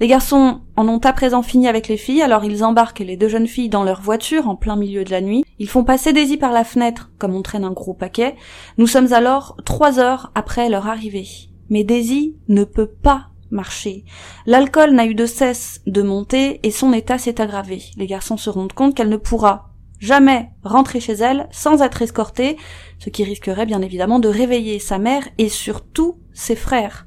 Les 0.00 0.08
garçons 0.08 0.62
en 0.74 0.88
ont 0.88 0.98
à 0.98 1.12
présent 1.12 1.42
fini 1.42 1.68
avec 1.68 1.86
les 1.86 1.96
filles, 1.96 2.20
alors 2.20 2.44
ils 2.44 2.64
embarquent 2.64 2.98
les 2.98 3.16
deux 3.16 3.28
jeunes 3.28 3.46
filles 3.46 3.68
dans 3.68 3.84
leur 3.84 4.00
voiture 4.00 4.48
en 4.48 4.56
plein 4.56 4.74
milieu 4.74 5.04
de 5.04 5.12
la 5.12 5.20
nuit. 5.20 5.44
Ils 5.60 5.68
font 5.68 5.84
passer 5.84 6.12
Daisy 6.12 6.36
par 6.36 6.50
la 6.50 6.64
fenêtre, 6.64 7.12
comme 7.18 7.36
on 7.36 7.42
traîne 7.42 7.62
un 7.62 7.70
gros 7.70 7.94
paquet. 7.94 8.34
Nous 8.76 8.88
sommes 8.88 9.12
alors 9.12 9.56
trois 9.64 10.00
heures 10.00 10.32
après 10.34 10.68
leur 10.68 10.88
arrivée. 10.88 11.28
Mais 11.70 11.84
Daisy 11.84 12.34
ne 12.48 12.64
peut 12.64 12.90
pas 12.90 13.28
marcher. 13.52 14.04
L'alcool 14.46 14.94
n'a 14.94 15.06
eu 15.06 15.14
de 15.14 15.26
cesse 15.26 15.80
de 15.86 16.02
monter 16.02 16.58
et 16.64 16.72
son 16.72 16.92
état 16.92 17.18
s'est 17.18 17.40
aggravé. 17.40 17.84
Les 17.96 18.08
garçons 18.08 18.36
se 18.36 18.50
rendent 18.50 18.72
compte 18.72 18.96
qu'elle 18.96 19.10
ne 19.10 19.16
pourra 19.16 19.71
jamais 20.02 20.50
rentrer 20.64 21.00
chez 21.00 21.12
elle 21.12 21.48
sans 21.52 21.80
être 21.80 22.02
escortée, 22.02 22.56
ce 22.98 23.08
qui 23.08 23.22
risquerait 23.22 23.66
bien 23.66 23.80
évidemment 23.80 24.18
de 24.18 24.28
réveiller 24.28 24.78
sa 24.80 24.98
mère 24.98 25.22
et 25.38 25.48
surtout 25.48 26.18
ses 26.34 26.56
frères. 26.56 27.06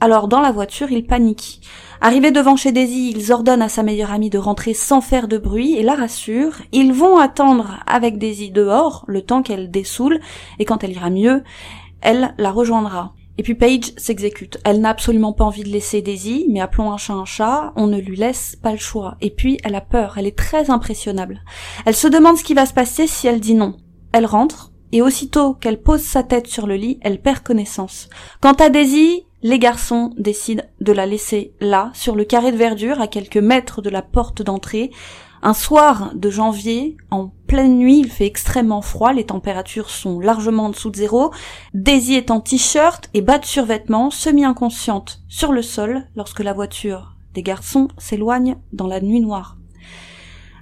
Alors 0.00 0.28
dans 0.28 0.40
la 0.40 0.52
voiture, 0.52 0.92
ils 0.92 1.06
paniquent. 1.06 1.62
Arrivés 2.02 2.32
devant 2.32 2.56
chez 2.56 2.72
Daisy, 2.72 3.10
ils 3.10 3.32
ordonnent 3.32 3.62
à 3.62 3.70
sa 3.70 3.82
meilleure 3.82 4.12
amie 4.12 4.28
de 4.28 4.38
rentrer 4.38 4.74
sans 4.74 5.00
faire 5.00 5.26
de 5.26 5.38
bruit 5.38 5.74
et 5.74 5.82
la 5.82 5.94
rassurent. 5.94 6.60
Ils 6.72 6.92
vont 6.92 7.16
attendre 7.16 7.80
avec 7.86 8.18
Daisy 8.18 8.50
dehors 8.50 9.04
le 9.08 9.22
temps 9.22 9.42
qu'elle 9.42 9.70
dessoule 9.70 10.20
et 10.58 10.66
quand 10.66 10.84
elle 10.84 10.92
ira 10.92 11.08
mieux, 11.08 11.42
elle 12.02 12.34
la 12.36 12.52
rejoindra. 12.52 13.14
Et 13.36 13.42
puis 13.42 13.54
Paige 13.54 13.92
s'exécute. 13.96 14.58
Elle 14.64 14.80
n'a 14.80 14.90
absolument 14.90 15.32
pas 15.32 15.44
envie 15.44 15.64
de 15.64 15.68
laisser 15.68 16.02
Daisy, 16.02 16.46
mais 16.50 16.60
appelons 16.60 16.92
un 16.92 16.96
chat 16.96 17.14
un 17.14 17.24
chat, 17.24 17.72
on 17.76 17.86
ne 17.86 17.98
lui 17.98 18.16
laisse 18.16 18.56
pas 18.56 18.72
le 18.72 18.78
choix. 18.78 19.16
Et 19.20 19.30
puis 19.30 19.58
elle 19.64 19.74
a 19.74 19.80
peur, 19.80 20.14
elle 20.16 20.26
est 20.26 20.38
très 20.38 20.70
impressionnable. 20.70 21.42
Elle 21.84 21.96
se 21.96 22.08
demande 22.08 22.36
ce 22.36 22.44
qui 22.44 22.54
va 22.54 22.66
se 22.66 22.74
passer 22.74 23.06
si 23.06 23.26
elle 23.26 23.40
dit 23.40 23.54
non. 23.54 23.76
Elle 24.12 24.26
rentre, 24.26 24.70
et 24.92 25.02
aussitôt 25.02 25.54
qu'elle 25.54 25.82
pose 25.82 26.02
sa 26.02 26.22
tête 26.22 26.46
sur 26.46 26.68
le 26.68 26.76
lit, 26.76 27.00
elle 27.02 27.20
perd 27.20 27.40
connaissance. 27.40 28.08
Quant 28.40 28.52
à 28.52 28.68
Daisy, 28.68 29.24
les 29.42 29.58
garçons 29.58 30.12
décident 30.16 30.62
de 30.80 30.92
la 30.92 31.04
laisser 31.04 31.52
là, 31.60 31.90
sur 31.94 32.14
le 32.14 32.24
carré 32.24 32.52
de 32.52 32.56
verdure, 32.56 33.00
à 33.00 33.08
quelques 33.08 33.36
mètres 33.36 33.82
de 33.82 33.90
la 33.90 34.02
porte 34.02 34.40
d'entrée. 34.40 34.90
Un 35.46 35.52
soir 35.52 36.12
de 36.14 36.30
janvier, 36.30 36.96
en 37.10 37.28
pleine 37.46 37.76
nuit, 37.76 37.98
il 37.98 38.10
fait 38.10 38.24
extrêmement 38.24 38.80
froid, 38.80 39.12
les 39.12 39.26
températures 39.26 39.90
sont 39.90 40.18
largement 40.18 40.64
en 40.64 40.68
dessous 40.70 40.88
de 40.88 40.96
zéro. 40.96 41.32
Daisy 41.74 42.14
est 42.14 42.30
en 42.30 42.40
t-shirt 42.40 43.10
et 43.12 43.20
bas 43.20 43.38
de 43.38 43.44
survêtement, 43.44 44.10
semi-inconsciente, 44.10 45.20
sur 45.28 45.52
le 45.52 45.60
sol, 45.60 46.06
lorsque 46.16 46.40
la 46.40 46.54
voiture 46.54 47.18
des 47.34 47.42
garçons 47.42 47.88
s'éloigne 47.98 48.56
dans 48.72 48.86
la 48.86 49.02
nuit 49.02 49.20
noire. 49.20 49.58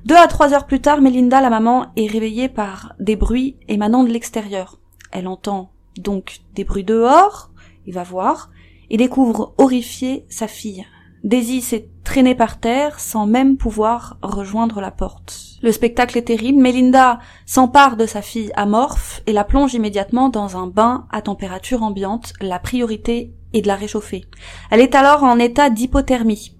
Deux 0.04 0.16
à 0.16 0.26
trois 0.26 0.52
heures 0.52 0.66
plus 0.66 0.80
tard, 0.80 1.00
Melinda, 1.00 1.40
la 1.40 1.50
maman, 1.50 1.92
est 1.94 2.08
réveillée 2.08 2.48
par 2.48 2.94
des 2.98 3.14
bruits 3.14 3.58
émanant 3.68 4.02
de 4.02 4.10
l'extérieur. 4.10 4.80
Elle 5.12 5.28
entend 5.28 5.70
donc 5.96 6.40
des 6.56 6.64
bruits 6.64 6.82
dehors, 6.82 7.52
il 7.86 7.94
va 7.94 8.02
voir, 8.02 8.50
et 8.90 8.96
découvre 8.96 9.54
horrifiée 9.58 10.26
sa 10.28 10.48
fille. 10.48 10.84
Daisy 11.22 11.60
s'est 11.60 11.88
traînée 12.04 12.34
par 12.34 12.58
terre 12.58 13.00
sans 13.00 13.26
même 13.26 13.56
pouvoir 13.56 14.16
rejoindre 14.22 14.80
la 14.80 14.90
porte. 14.90 15.58
Le 15.62 15.72
spectacle 15.72 16.18
est 16.18 16.22
terrible. 16.22 16.60
Melinda 16.60 17.20
s'empare 17.46 17.96
de 17.96 18.06
sa 18.06 18.22
fille 18.22 18.50
amorphe 18.56 19.22
et 19.26 19.32
la 19.32 19.44
plonge 19.44 19.74
immédiatement 19.74 20.28
dans 20.28 20.56
un 20.56 20.66
bain 20.66 21.06
à 21.10 21.22
température 21.22 21.82
ambiante. 21.82 22.32
La 22.40 22.58
priorité 22.58 23.32
est 23.52 23.62
de 23.62 23.68
la 23.68 23.76
réchauffer. 23.76 24.24
Elle 24.70 24.80
est 24.80 24.94
alors 24.94 25.22
en 25.22 25.38
état 25.38 25.70
d'hypothermie. 25.70 26.56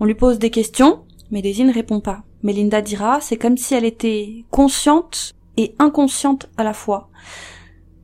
On 0.00 0.04
lui 0.04 0.14
pose 0.14 0.38
des 0.38 0.50
questions, 0.50 1.04
mais 1.30 1.42
Daisy 1.42 1.64
ne 1.64 1.72
répond 1.72 2.00
pas. 2.00 2.22
Melinda 2.42 2.80
dira, 2.80 3.20
c'est 3.20 3.36
comme 3.36 3.56
si 3.56 3.74
elle 3.74 3.84
était 3.84 4.44
consciente 4.50 5.32
et 5.56 5.74
inconsciente 5.78 6.48
à 6.56 6.64
la 6.64 6.72
fois 6.72 7.10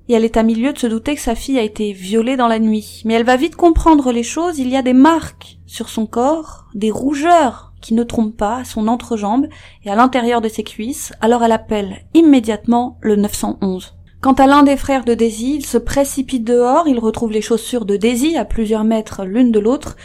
et 0.08 0.14
elle 0.14 0.24
est 0.24 0.36
à 0.36 0.42
milieu 0.42 0.72
de 0.72 0.78
se 0.78 0.86
douter 0.86 1.14
que 1.14 1.20
sa 1.20 1.34
fille 1.34 1.58
a 1.58 1.62
été 1.62 1.92
violée 1.92 2.36
dans 2.36 2.48
la 2.48 2.58
nuit. 2.58 3.02
Mais 3.04 3.14
elle 3.14 3.24
va 3.24 3.36
vite 3.36 3.56
comprendre 3.56 4.10
les 4.10 4.22
choses, 4.22 4.58
il 4.58 4.68
y 4.68 4.76
a 4.76 4.82
des 4.82 4.94
marques 4.94 5.57
sur 5.68 5.88
son 5.88 6.06
corps, 6.06 6.66
des 6.74 6.90
rougeurs 6.90 7.72
qui 7.80 7.94
ne 7.94 8.02
trompent 8.02 8.36
pas 8.36 8.56
à 8.56 8.64
son 8.64 8.88
entrejambe 8.88 9.46
et 9.84 9.90
à 9.90 9.94
l'intérieur 9.94 10.40
de 10.40 10.48
ses 10.48 10.64
cuisses, 10.64 11.12
alors 11.20 11.44
elle 11.44 11.52
appelle 11.52 12.04
immédiatement 12.14 12.98
le 13.00 13.14
911. 13.14 13.94
Quant 14.20 14.32
à 14.32 14.48
l'un 14.48 14.64
des 14.64 14.76
frères 14.76 15.04
de 15.04 15.14
Daisy, 15.14 15.56
il 15.56 15.66
se 15.66 15.78
précipite 15.78 16.42
dehors, 16.42 16.88
il 16.88 16.98
retrouve 16.98 17.30
les 17.30 17.42
chaussures 17.42 17.84
de 17.84 17.96
Daisy 17.96 18.36
à 18.36 18.44
plusieurs 18.44 18.82
mètres 18.82 19.24
l'une 19.24 19.52
de 19.52 19.60
l'autre, 19.60 19.96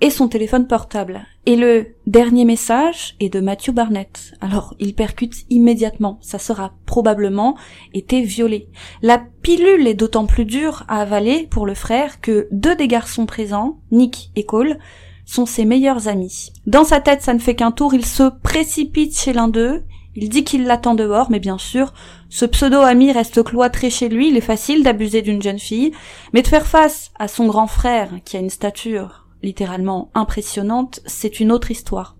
et 0.00 0.10
son 0.10 0.28
téléphone 0.28 0.66
portable. 0.66 1.26
Et 1.46 1.56
le 1.56 1.94
dernier 2.06 2.44
message 2.44 3.16
est 3.20 3.32
de 3.32 3.40
Matthew 3.40 3.70
Barnett. 3.70 4.32
Alors, 4.40 4.74
il 4.78 4.94
percute 4.94 5.34
immédiatement. 5.50 6.18
Ça 6.20 6.38
sera 6.38 6.72
probablement 6.86 7.56
été 7.94 8.22
violé. 8.22 8.68
La 9.02 9.22
pilule 9.42 9.86
est 9.86 9.94
d'autant 9.94 10.26
plus 10.26 10.44
dure 10.44 10.84
à 10.88 11.00
avaler 11.00 11.48
pour 11.50 11.66
le 11.66 11.74
frère 11.74 12.20
que 12.20 12.48
deux 12.52 12.76
des 12.76 12.88
garçons 12.88 13.26
présents, 13.26 13.80
Nick 13.90 14.30
et 14.36 14.44
Cole, 14.44 14.78
sont 15.24 15.46
ses 15.46 15.64
meilleurs 15.64 16.08
amis. 16.08 16.52
Dans 16.66 16.84
sa 16.84 17.00
tête, 17.00 17.22
ça 17.22 17.34
ne 17.34 17.38
fait 17.38 17.54
qu'un 17.54 17.72
tour, 17.72 17.92
il 17.92 18.06
se 18.06 18.30
précipite 18.42 19.18
chez 19.18 19.32
l'un 19.32 19.48
d'eux, 19.48 19.84
il 20.14 20.30
dit 20.30 20.42
qu'il 20.42 20.64
l'attend 20.64 20.94
dehors, 20.94 21.30
mais 21.30 21.38
bien 21.38 21.58
sûr, 21.58 21.92
ce 22.28 22.44
pseudo-ami 22.44 23.12
reste 23.12 23.44
cloîtré 23.44 23.90
chez 23.90 24.08
lui, 24.08 24.30
il 24.30 24.36
est 24.36 24.40
facile 24.40 24.82
d'abuser 24.82 25.22
d'une 25.22 25.42
jeune 25.42 25.58
fille, 25.58 25.92
mais 26.32 26.42
de 26.42 26.48
faire 26.48 26.66
face 26.66 27.10
à 27.18 27.28
son 27.28 27.46
grand 27.46 27.66
frère, 27.66 28.10
qui 28.24 28.36
a 28.36 28.40
une 28.40 28.50
stature 28.50 29.27
littéralement 29.42 30.10
impressionnante, 30.14 31.00
c'est 31.06 31.40
une 31.40 31.52
autre 31.52 31.70
histoire. 31.70 32.16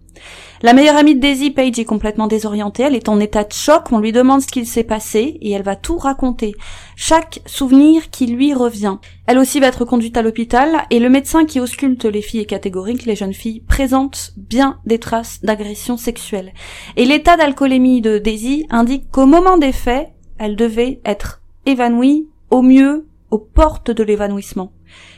La 0.63 0.73
meilleure 0.73 0.97
amie 0.97 1.15
de 1.15 1.21
Daisy, 1.21 1.51
Page, 1.51 1.79
est 1.79 1.85
complètement 1.85 2.27
désorientée, 2.27 2.83
elle 2.83 2.97
est 2.97 3.09
en 3.09 3.21
état 3.21 3.45
de 3.45 3.53
choc, 3.53 3.93
on 3.93 4.01
lui 4.01 4.11
demande 4.11 4.43
ce 4.43 4.49
qu'il 4.49 4.67
s'est 4.67 4.83
passé, 4.83 5.39
et 5.41 5.53
elle 5.53 5.63
va 5.63 5.77
tout 5.77 5.99
raconter. 5.99 6.55
Chaque 6.97 7.41
souvenir 7.47 8.11
qui 8.11 8.27
lui 8.27 8.53
revient. 8.55 8.97
Elle 9.27 9.39
aussi 9.39 9.61
va 9.61 9.69
être 9.69 9.85
conduite 9.85 10.17
à 10.17 10.23
l'hôpital, 10.23 10.85
et 10.91 10.99
le 10.99 11.09
médecin 11.09 11.45
qui 11.45 11.61
ausculte 11.61 12.05
les 12.05 12.23
filles 12.23 12.41
est 12.41 12.47
catégorique, 12.47 13.07
les 13.07 13.15
jeunes 13.15 13.35
filles 13.35 13.61
présentent 13.61 14.33
bien 14.37 14.81
des 14.85 14.99
traces 14.99 15.41
d'agression 15.43 15.97
sexuelle. 15.97 16.53
Et 16.97 17.05
l'état 17.05 17.37
d'alcoolémie 17.37 18.01
de 18.01 18.19
Daisy 18.19 18.67
indique 18.71 19.11
qu'au 19.13 19.27
moment 19.27 19.59
des 19.59 19.73
faits, 19.73 20.09
elle 20.39 20.57
devait 20.57 21.01
être 21.05 21.41
évanouie, 21.67 22.27
au 22.51 22.63
mieux, 22.63 23.07
aux 23.31 23.39
portes 23.39 23.91
de 23.91 24.03
l'évanouissement. 24.03 24.73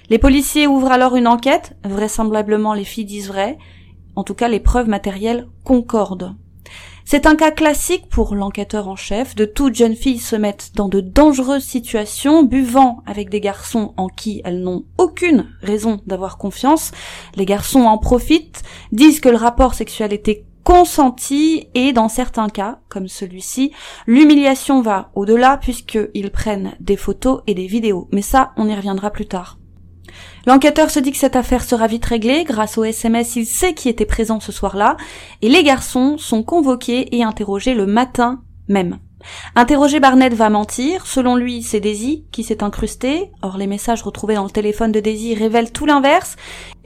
Les 0.09 0.19
policiers 0.19 0.67
ouvrent 0.67 0.93
alors 0.93 1.17
une 1.17 1.29
enquête, 1.29 1.77
vraisemblablement 1.85 2.75
les 2.75 2.85
filles 2.85 3.05
disent 3.05 3.29
vrai, 3.29 3.59
en 4.17 4.25
tout 4.25 4.35
cas 4.35 4.49
les 4.49 4.61
preuves 4.61 4.89
matérielles 4.89 5.49
concordent. 5.65 6.35
C'est 7.05 7.27
un 7.27 7.35
cas 7.35 7.51
classique 7.51 8.09
pour 8.09 8.37
l'enquêteur 8.37 8.87
en 8.87 8.95
chef, 8.95 9.35
de 9.35 9.45
toutes 9.45 9.75
jeunes 9.75 9.97
filles 9.97 10.19
se 10.19 10.37
mettent 10.37 10.71
dans 10.77 10.89
de 10.89 11.01
dangereuses 11.01 11.65
situations, 11.65 12.45
buvant 12.45 13.03
avec 13.05 13.31
des 13.31 13.41
garçons 13.41 13.95
en 13.97 14.07
qui 14.07 14.43
elles 14.45 14.61
n'ont 14.61 14.85
aucune 14.97 15.49
raison 15.61 16.01
d'avoir 16.07 16.39
confiance. 16.39 16.93
Les 17.35 17.47
garçons 17.47 17.81
en 17.81 17.99
profitent, 17.99 18.63
disent 18.93 19.19
que 19.19 19.29
le 19.29 19.37
rapport 19.37 19.75
sexuel 19.75 20.13
était 20.13 20.45
consenti 20.63 21.69
et 21.75 21.93
dans 21.93 22.09
certains 22.09 22.49
cas, 22.49 22.79
comme 22.89 23.09
celui-ci, 23.09 23.73
l'humiliation 24.07 24.83
va 24.83 25.11
au-delà 25.15 25.57
puisqu'ils 25.57 26.31
prennent 26.31 26.77
des 26.79 26.97
photos 26.97 27.43
et 27.47 27.55
des 27.55 27.67
vidéos. 27.67 28.09
Mais 28.13 28.23
ça, 28.23 28.53
on 28.57 28.69
y 28.69 28.75
reviendra 28.75 29.11
plus 29.11 29.27
tard. 29.27 29.60
L'enquêteur 30.47 30.91
se 30.91 30.99
dit 31.01 31.13
que 31.13 31.19
cette 31.19 31.37
affaire 31.37 31.63
sera 31.63 31.87
vite 31.87 32.07
réglée, 32.07 32.45
grâce 32.45 32.79
au 32.79 32.85
SMS 32.85 33.37
il 33.37 33.47
sait 33.47 33.75
qui 33.75 33.89
était 33.89 34.07
présent 34.07 34.41
ce 34.41 34.53
soir-là, 34.53 34.97
et 35.43 35.49
les 35.49 35.63
garçons 35.63 36.17
sont 36.19 36.43
convoqués 36.43 37.15
et 37.17 37.23
interrogés 37.23 37.75
le 37.75 37.87
matin 37.87 38.43
même. 38.69 38.99
Interrogé 39.55 40.01
Barnett 40.01 40.33
va 40.33 40.49
mentir, 40.49 41.07
selon 41.07 41.37
lui 41.37 41.63
c'est 41.63 41.81
Daisy 41.81 42.25
qui 42.33 42.43
s'est 42.43 42.63
incrustée, 42.63 43.31
or 43.43 43.59
les 43.59 43.67
messages 43.67 44.03
retrouvés 44.03 44.35
dans 44.35 44.45
le 44.45 44.51
téléphone 44.51 44.93
de 44.93 45.01
Daisy 45.01 45.35
révèlent 45.35 45.73
tout 45.73 45.85
l'inverse, 45.85 46.37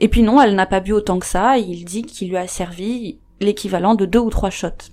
et 0.01 0.09
puis 0.09 0.21
non, 0.21 0.41
elle 0.41 0.55
n'a 0.55 0.65
pas 0.65 0.81
bu 0.81 0.91
autant 0.91 1.19
que 1.19 1.25
ça, 1.25 1.57
il 1.57 1.85
dit 1.85 2.01
qu'il 2.01 2.29
lui 2.29 2.37
a 2.37 2.47
servi 2.47 3.19
l'équivalent 3.39 3.95
de 3.95 4.05
deux 4.05 4.19
ou 4.19 4.29
trois 4.29 4.49
shots. 4.49 4.91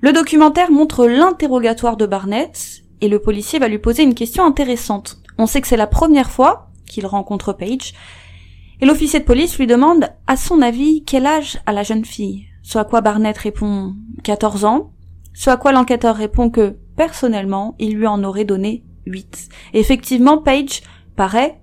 Le 0.00 0.12
documentaire 0.12 0.72
montre 0.72 1.06
l'interrogatoire 1.06 1.96
de 1.96 2.06
Barnett, 2.06 2.82
et 3.00 3.08
le 3.08 3.20
policier 3.20 3.60
va 3.60 3.68
lui 3.68 3.78
poser 3.78 4.02
une 4.02 4.14
question 4.14 4.44
intéressante. 4.44 5.18
On 5.38 5.46
sait 5.46 5.60
que 5.60 5.68
c'est 5.68 5.76
la 5.76 5.86
première 5.86 6.30
fois 6.30 6.71
qu'il 6.92 7.06
rencontre 7.06 7.52
Paige, 7.52 7.94
et 8.80 8.86
l'officier 8.86 9.20
de 9.20 9.24
police 9.24 9.58
lui 9.58 9.66
demande, 9.66 10.08
à 10.26 10.36
son 10.36 10.60
avis, 10.60 11.04
quel 11.04 11.26
âge 11.26 11.60
a 11.66 11.72
la 11.72 11.84
jeune 11.84 12.04
fille? 12.04 12.46
Ce 12.62 12.78
à 12.78 12.84
quoi 12.84 13.00
Barnett 13.00 13.38
répond 13.38 13.94
14 14.24 14.64
ans, 14.64 14.90
ce 15.34 15.50
à 15.50 15.56
quoi 15.56 15.72
l'enquêteur 15.72 16.16
répond 16.16 16.50
que, 16.50 16.76
personnellement, 16.96 17.74
il 17.78 17.94
lui 17.94 18.06
en 18.06 18.22
aurait 18.24 18.44
donné 18.44 18.84
8. 19.06 19.48
effectivement, 19.72 20.38
Paige 20.38 20.82
paraît 21.16 21.60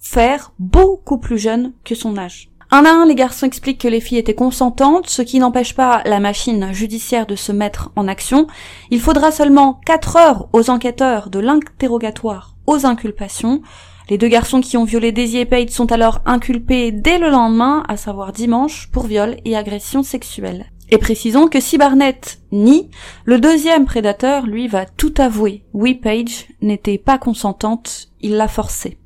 faire 0.00 0.52
beaucoup 0.58 1.18
plus 1.18 1.38
jeune 1.38 1.72
que 1.84 1.94
son 1.94 2.16
âge. 2.16 2.50
Un 2.70 2.84
à 2.84 2.90
un, 2.90 3.06
les 3.06 3.14
garçons 3.14 3.46
expliquent 3.46 3.80
que 3.80 3.88
les 3.88 4.00
filles 4.00 4.18
étaient 4.18 4.34
consentantes, 4.34 5.08
ce 5.08 5.22
qui 5.22 5.38
n'empêche 5.38 5.74
pas 5.74 6.02
la 6.04 6.20
machine 6.20 6.72
judiciaire 6.72 7.26
de 7.26 7.36
se 7.36 7.52
mettre 7.52 7.92
en 7.96 8.08
action. 8.08 8.46
Il 8.90 9.00
faudra 9.00 9.30
seulement 9.30 9.80
4 9.86 10.16
heures 10.16 10.48
aux 10.52 10.68
enquêteurs 10.68 11.30
de 11.30 11.38
l'interrogatoire 11.38 12.56
aux 12.66 12.84
inculpations 12.84 13.62
les 14.08 14.18
deux 14.18 14.28
garçons 14.28 14.60
qui 14.60 14.76
ont 14.76 14.84
violé 14.84 15.12
Daisy 15.12 15.38
et 15.38 15.44
Page 15.44 15.70
sont 15.70 15.90
alors 15.90 16.20
inculpés 16.26 16.92
dès 16.92 17.18
le 17.18 17.30
lendemain, 17.30 17.82
à 17.88 17.96
savoir 17.96 18.32
dimanche, 18.32 18.88
pour 18.92 19.06
viol 19.06 19.36
et 19.44 19.56
agression 19.56 20.02
sexuelle. 20.02 20.66
Et 20.90 20.98
précisons 20.98 21.48
que 21.48 21.58
si 21.58 21.78
Barnett 21.78 22.38
nie, 22.52 22.90
le 23.24 23.40
deuxième 23.40 23.86
prédateur, 23.86 24.46
lui, 24.46 24.68
va 24.68 24.86
tout 24.86 25.14
avouer. 25.18 25.64
Oui, 25.72 25.94
Page 25.94 26.46
n'était 26.62 26.98
pas 26.98 27.18
consentante, 27.18 28.08
il 28.20 28.36
l'a 28.36 28.46
forcée. 28.46 28.98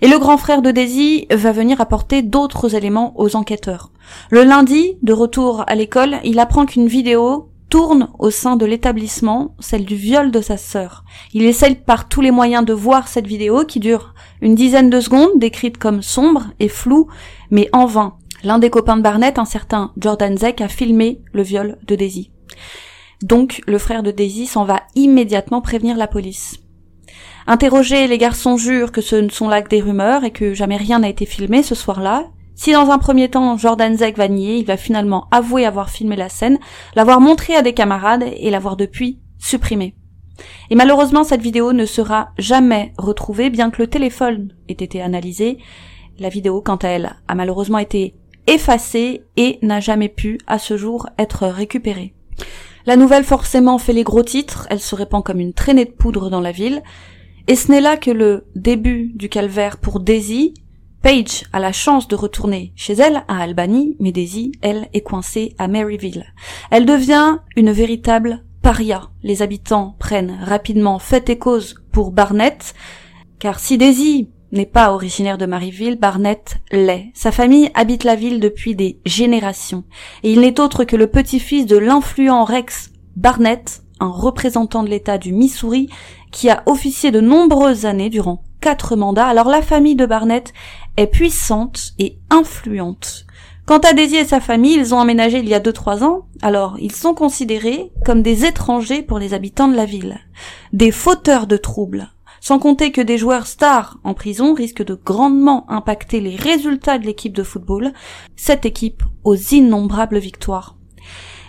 Et 0.00 0.08
le 0.08 0.18
grand 0.18 0.38
frère 0.38 0.62
de 0.62 0.70
Daisy 0.70 1.26
va 1.30 1.52
venir 1.52 1.80
apporter 1.80 2.22
d'autres 2.22 2.74
éléments 2.74 3.12
aux 3.20 3.36
enquêteurs. 3.36 3.90
Le 4.30 4.44
lundi, 4.44 4.96
de 5.02 5.12
retour 5.12 5.64
à 5.66 5.74
l'école, 5.74 6.16
il 6.24 6.38
apprend 6.38 6.64
qu'une 6.64 6.86
vidéo 6.86 7.50
tourne 7.68 8.08
au 8.18 8.30
sein 8.30 8.56
de 8.56 8.66
l'établissement, 8.66 9.54
celle 9.58 9.84
du 9.84 9.96
viol 9.96 10.30
de 10.30 10.40
sa 10.40 10.56
sœur. 10.56 11.04
Il 11.32 11.44
essaye 11.44 11.74
par 11.74 12.08
tous 12.08 12.20
les 12.20 12.30
moyens 12.30 12.64
de 12.64 12.72
voir 12.72 13.08
cette 13.08 13.26
vidéo 13.26 13.64
qui 13.64 13.80
dure 13.80 14.14
une 14.40 14.54
dizaine 14.54 14.90
de 14.90 15.00
secondes, 15.00 15.38
décrite 15.38 15.78
comme 15.78 16.02
sombre 16.02 16.46
et 16.60 16.68
floue, 16.68 17.08
mais 17.50 17.68
en 17.72 17.86
vain. 17.86 18.16
L'un 18.44 18.58
des 18.58 18.70
copains 18.70 18.96
de 18.96 19.02
Barnett, 19.02 19.38
un 19.38 19.44
certain 19.44 19.92
Jordan 19.96 20.36
Zeck, 20.36 20.60
a 20.60 20.68
filmé 20.68 21.20
le 21.32 21.42
viol 21.42 21.78
de 21.86 21.96
Daisy. 21.96 22.30
Donc, 23.22 23.62
le 23.66 23.78
frère 23.78 24.02
de 24.02 24.10
Daisy 24.10 24.46
s'en 24.46 24.64
va 24.64 24.82
immédiatement 24.94 25.60
prévenir 25.60 25.96
la 25.96 26.06
police. 26.06 26.60
Interrogés, 27.46 28.06
les 28.06 28.18
garçons 28.18 28.56
jurent 28.56 28.92
que 28.92 29.00
ce 29.00 29.16
ne 29.16 29.28
sont 29.28 29.48
là 29.48 29.62
que 29.62 29.68
des 29.68 29.80
rumeurs 29.80 30.24
et 30.24 30.32
que 30.32 30.52
jamais 30.52 30.76
rien 30.76 30.98
n'a 30.98 31.08
été 31.08 31.26
filmé 31.26 31.62
ce 31.62 31.74
soir-là. 31.74 32.28
Si 32.56 32.72
dans 32.72 32.90
un 32.90 32.98
premier 32.98 33.28
temps 33.28 33.58
Jordan 33.58 33.94
Zeck 33.96 34.16
va 34.16 34.28
nier, 34.28 34.56
il 34.56 34.64
va 34.64 34.78
finalement 34.78 35.28
avouer 35.30 35.66
avoir 35.66 35.90
filmé 35.90 36.16
la 36.16 36.30
scène, 36.30 36.58
l'avoir 36.94 37.20
montré 37.20 37.54
à 37.54 37.60
des 37.60 37.74
camarades 37.74 38.24
et 38.34 38.50
l'avoir 38.50 38.76
depuis 38.76 39.20
supprimé. 39.38 39.94
Et 40.70 40.74
malheureusement, 40.74 41.22
cette 41.22 41.42
vidéo 41.42 41.74
ne 41.74 41.84
sera 41.84 42.30
jamais 42.38 42.94
retrouvée, 42.96 43.50
bien 43.50 43.70
que 43.70 43.82
le 43.82 43.88
téléphone 43.88 44.54
ait 44.68 44.72
été 44.72 45.02
analysé. 45.02 45.58
La 46.18 46.30
vidéo, 46.30 46.62
quant 46.62 46.76
à 46.76 46.88
elle, 46.88 47.16
a 47.28 47.34
malheureusement 47.34 47.78
été 47.78 48.14
effacée 48.46 49.22
et 49.36 49.58
n'a 49.60 49.80
jamais 49.80 50.08
pu, 50.08 50.38
à 50.46 50.58
ce 50.58 50.78
jour, 50.78 51.08
être 51.18 51.46
récupérée. 51.46 52.14
La 52.86 52.96
nouvelle 52.96 53.24
forcément 53.24 53.76
fait 53.78 53.92
les 53.92 54.04
gros 54.04 54.22
titres, 54.22 54.66
elle 54.70 54.80
se 54.80 54.94
répand 54.94 55.22
comme 55.22 55.40
une 55.40 55.52
traînée 55.52 55.84
de 55.84 55.90
poudre 55.90 56.30
dans 56.30 56.40
la 56.40 56.52
ville, 56.52 56.82
et 57.48 57.54
ce 57.54 57.70
n'est 57.70 57.80
là 57.82 57.98
que 57.98 58.10
le 58.10 58.46
début 58.54 59.12
du 59.14 59.28
calvaire 59.28 59.76
pour 59.76 60.00
Daisy. 60.00 60.54
Paige 61.02 61.44
a 61.52 61.60
la 61.60 61.72
chance 61.72 62.08
de 62.08 62.16
retourner 62.16 62.72
chez 62.74 62.94
elle, 62.94 63.24
à 63.28 63.40
Albany, 63.40 63.96
mais 64.00 64.12
Daisy, 64.12 64.52
elle, 64.60 64.88
est 64.92 65.02
coincée 65.02 65.54
à 65.58 65.68
Maryville. 65.68 66.26
Elle 66.70 66.86
devient 66.86 67.38
une 67.54 67.70
véritable 67.70 68.44
paria. 68.62 69.10
Les 69.22 69.42
habitants 69.42 69.94
prennent 69.98 70.38
rapidement 70.42 70.98
fait 70.98 71.30
et 71.30 71.38
cause 71.38 71.76
pour 71.92 72.10
Barnett, 72.10 72.74
car 73.38 73.60
si 73.60 73.78
Daisy 73.78 74.30
n'est 74.52 74.66
pas 74.66 74.92
originaire 74.92 75.38
de 75.38 75.46
Maryville, 75.46 75.98
Barnett 75.98 76.58
l'est. 76.72 77.10
Sa 77.14 77.30
famille 77.30 77.70
habite 77.74 78.04
la 78.04 78.16
ville 78.16 78.40
depuis 78.40 78.74
des 78.74 79.00
générations, 79.06 79.84
et 80.22 80.32
il 80.32 80.40
n'est 80.40 80.60
autre 80.60 80.84
que 80.84 80.96
le 80.96 81.06
petit-fils 81.06 81.66
de 81.66 81.76
l'influent 81.76 82.44
Rex 82.44 82.90
Barnett, 83.14 83.82
un 84.00 84.10
représentant 84.10 84.82
de 84.82 84.88
l'État 84.88 85.18
du 85.18 85.32
Missouri, 85.32 85.88
qui 86.32 86.50
a 86.50 86.62
officié 86.66 87.10
de 87.10 87.20
nombreuses 87.20 87.86
années 87.86 88.10
durant 88.10 88.42
quatre 88.66 88.96
mandats. 88.96 89.28
Alors 89.28 89.48
la 89.48 89.62
famille 89.62 89.94
de 89.94 90.06
Barnett 90.06 90.52
est 90.96 91.06
puissante 91.06 91.92
et 92.00 92.18
influente. 92.30 93.24
Quant 93.64 93.78
à 93.78 93.92
Daisy 93.92 94.16
et 94.16 94.24
sa 94.24 94.40
famille, 94.40 94.74
ils 94.74 94.92
ont 94.92 94.98
aménagé 94.98 95.38
il 95.38 95.48
y 95.48 95.54
a 95.54 95.60
deux 95.60 95.72
trois 95.72 96.02
ans, 96.02 96.26
alors 96.42 96.76
ils 96.80 96.90
sont 96.90 97.14
considérés 97.14 97.92
comme 98.04 98.22
des 98.22 98.44
étrangers 98.44 99.02
pour 99.02 99.20
les 99.20 99.34
habitants 99.34 99.68
de 99.68 99.76
la 99.76 99.84
ville, 99.84 100.18
des 100.72 100.90
fauteurs 100.90 101.46
de 101.46 101.56
troubles, 101.56 102.10
sans 102.40 102.58
compter 102.58 102.90
que 102.90 103.00
des 103.00 103.18
joueurs 103.18 103.46
stars 103.46 103.98
en 104.02 104.14
prison 104.14 104.52
risquent 104.52 104.84
de 104.84 104.94
grandement 104.96 105.70
impacter 105.70 106.18
les 106.18 106.34
résultats 106.34 106.98
de 106.98 107.06
l'équipe 107.06 107.36
de 107.36 107.44
football, 107.44 107.92
cette 108.34 108.66
équipe 108.66 109.04
aux 109.22 109.36
innombrables 109.36 110.18
victoires. 110.18 110.75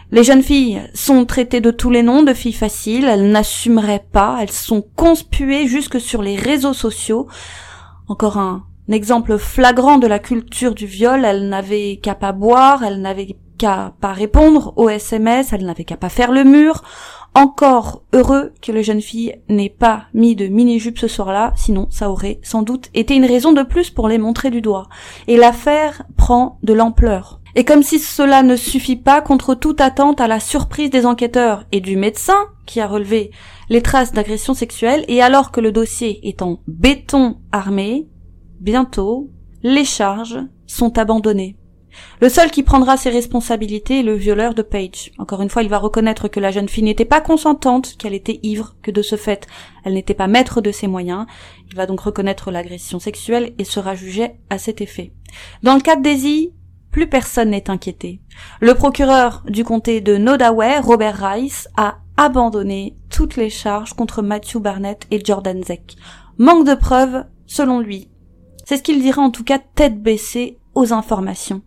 Les 0.10 0.24
jeunes 0.24 0.44
filles 0.44 0.82
sont 0.94 1.26
traitées 1.26 1.60
de 1.60 1.70
tous 1.70 1.90
les 1.90 2.02
noms 2.02 2.24
de 2.24 2.34
filles 2.34 2.54
faciles, 2.54 3.06
elles 3.06 3.30
n'assumeraient 3.30 4.06
pas, 4.12 4.38
elles 4.42 4.52
sont 4.52 4.82
conspuées 4.96 5.68
jusque 5.68 6.00
sur 6.00 6.22
les 6.22 6.38
réseaux 6.38 6.74
sociaux. 6.74 7.28
Encore 8.08 8.38
un 8.38 8.64
exemple 8.90 9.38
flagrant 9.38 9.98
de 9.98 10.08
la 10.08 10.20
culture 10.20 10.76
du 10.76 10.86
viol, 10.86 11.26
elles 11.26 11.50
n'avaient 11.50 12.00
qu'à 12.02 12.16
pas 12.16 12.32
boire, 12.32 12.86
elles 12.86 13.02
n'avaient 13.02 13.36
qu'à 13.58 13.96
pas 14.00 14.14
répondre 14.14 14.72
aux 14.78 14.88
SMS, 14.88 15.52
elles 15.52 15.66
n'avaient 15.66 15.84
qu'à 15.84 15.98
pas 15.98 16.08
faire 16.08 16.32
le 16.32 16.46
mur. 16.46 16.84
Encore 17.34 18.04
heureux 18.14 18.54
que 18.62 18.72
le 18.72 18.82
jeune 18.82 19.02
fille 19.02 19.36
n'ait 19.50 19.70
pas 19.70 20.06
mis 20.14 20.38
de 20.38 20.48
mini-jupe 20.48 21.00
ce 21.00 21.10
soir-là, 21.10 21.52
sinon 21.58 21.88
ça 21.92 22.10
aurait 22.10 22.40
sans 22.44 22.62
doute 22.62 22.90
été 22.94 23.14
une 23.14 23.26
raison 23.26 23.52
de 23.52 23.64
plus 23.64 23.90
pour 23.90 24.08
les 24.08 24.18
montrer 24.18 24.52
du 24.52 24.62
doigt. 24.62 24.88
Et 25.28 25.36
l'affaire 25.36 26.04
prend 26.16 26.60
de 26.64 26.72
l'ampleur. 26.72 27.42
Et 27.58 27.66
comme 27.66 27.82
si 27.82 27.98
cela 27.98 28.44
ne 28.44 28.56
suffit 28.56 28.96
pas, 28.96 29.20
contre 29.20 29.56
toute 29.56 29.82
attente 29.82 30.22
à 30.22 30.28
la 30.28 30.40
surprise 30.40 30.92
des 30.92 31.08
enquêteurs 31.08 31.66
et 31.72 31.82
du 31.82 31.98
médecin 31.98 32.38
qui 32.68 32.80
a 32.80 32.88
relevé 32.88 33.32
les 33.70 33.82
traces 33.82 34.12
d'agression 34.12 34.54
sexuelle, 34.54 35.04
et 35.08 35.24
alors 35.24 35.52
que 35.52 35.60
le 35.60 35.72
dossier 35.72 36.20
est 36.28 36.44
en 36.44 36.60
béton 36.68 37.40
armé, 37.52 38.08
bientôt, 38.60 39.32
les 39.64 39.86
charges 39.86 40.38
sont 40.68 41.00
abandonnées. 41.00 41.58
Le 42.22 42.30
seul 42.30 42.52
qui 42.52 42.62
prendra 42.62 42.96
ses 42.96 43.10
responsabilités 43.10 44.02
est 44.02 44.04
le 44.04 44.14
violeur 44.14 44.54
de 44.54 44.62
Paige. 44.62 45.12
Encore 45.18 45.42
une 45.42 45.50
fois, 45.50 45.64
il 45.64 45.70
va 45.70 45.80
reconnaître 45.80 46.28
que 46.28 46.40
la 46.40 46.52
jeune 46.52 46.70
fille 46.70 46.84
n'était 46.84 47.06
pas 47.06 47.22
consentante, 47.22 47.96
qu'elle 47.98 48.14
était 48.14 48.40
ivre, 48.44 48.76
que 48.84 48.92
de 48.92 49.02
ce 49.02 49.16
fait, 49.16 49.48
elle 49.84 49.94
n'était 49.94 50.14
pas 50.14 50.28
maître 50.28 50.62
de 50.62 50.72
ses 50.72 50.86
moyens. 50.86 51.26
Il 51.72 51.76
va 51.76 51.88
donc 51.88 52.02
reconnaître 52.02 52.52
l'agression 52.52 53.00
sexuelle 53.00 53.56
et 53.58 53.64
sera 53.64 53.96
jugé 53.96 54.34
à 54.52 54.60
cet 54.60 54.80
effet. 54.80 55.12
Dans 55.64 55.74
le 55.74 55.82
cas 55.82 55.96
de 55.96 56.04
plus 56.92 57.08
personne 57.08 57.52
n'est 57.52 57.70
inquiété. 57.70 58.22
Le 58.60 58.74
procureur 58.74 59.44
du 59.48 59.64
comté 59.64 60.02
de 60.02 60.18
Nodaway, 60.18 60.80
Robert 60.80 61.18
Rice, 61.18 61.68
a 61.78 61.98
abandonné 62.18 62.96
toutes 63.10 63.36
les 63.36 63.50
charges 63.50 63.94
contre 63.94 64.22
Matthew 64.22 64.58
Barnett 64.58 65.06
et 65.12 65.24
Jordan 65.24 65.64
Zeck. 65.64 65.96
Manque 66.38 66.68
de 66.68 66.76
preuves, 66.76 67.26
selon 67.46 67.80
lui. 67.80 68.10
C'est 68.66 68.78
ce 68.78 68.84
qu'il 68.84 69.02
dira 69.02 69.22
en 69.22 69.32
tout 69.32 69.44
cas 69.44 69.60
tête 69.60 70.02
baissée 70.02 70.60
aux 70.76 70.94
informations. 70.94 71.62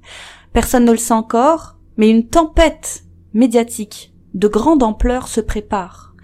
Personne 0.53 0.85
ne 0.85 0.93
le 0.93 0.99
sait 0.99 1.15
encore, 1.15 1.77
mais 1.97 2.11
une 2.11 2.29
tempête 2.29 3.05
médiatique 3.33 4.13
de 4.35 4.49
grande 4.49 4.83
ampleur 4.83 5.29
se 5.29 5.41
prépare. 5.41 6.15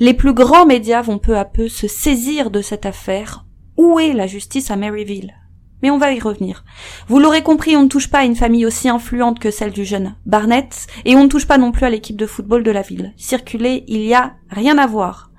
Les 0.00 0.14
plus 0.14 0.34
grands 0.34 0.66
médias 0.66 1.02
vont 1.02 1.18
peu 1.18 1.36
à 1.36 1.44
peu 1.44 1.68
se 1.68 1.88
saisir 1.88 2.50
de 2.50 2.60
cette 2.60 2.86
affaire. 2.86 3.44
Où 3.76 3.98
est 3.98 4.12
la 4.12 4.26
justice 4.26 4.70
à 4.70 4.76
Maryville? 4.76 5.34
Mais 5.82 5.90
on 5.90 5.98
va 5.98 6.12
y 6.12 6.20
revenir. 6.20 6.64
Vous 7.08 7.18
l'aurez 7.18 7.42
compris, 7.42 7.76
on 7.76 7.82
ne 7.82 7.88
touche 7.88 8.08
pas 8.08 8.20
à 8.20 8.24
une 8.24 8.36
famille 8.36 8.66
aussi 8.66 8.88
influente 8.88 9.38
que 9.38 9.50
celle 9.50 9.72
du 9.72 9.84
jeune 9.84 10.14
Barnett, 10.26 10.86
et 11.04 11.16
on 11.16 11.24
ne 11.24 11.28
touche 11.28 11.46
pas 11.46 11.58
non 11.58 11.72
plus 11.72 11.86
à 11.86 11.90
l'équipe 11.90 12.16
de 12.16 12.26
football 12.26 12.62
de 12.62 12.70
la 12.70 12.82
ville. 12.82 13.12
Circuler, 13.16 13.84
il 13.88 14.02
y 14.02 14.14
a 14.14 14.34
rien 14.50 14.78
à 14.78 14.86
voir. 14.86 15.30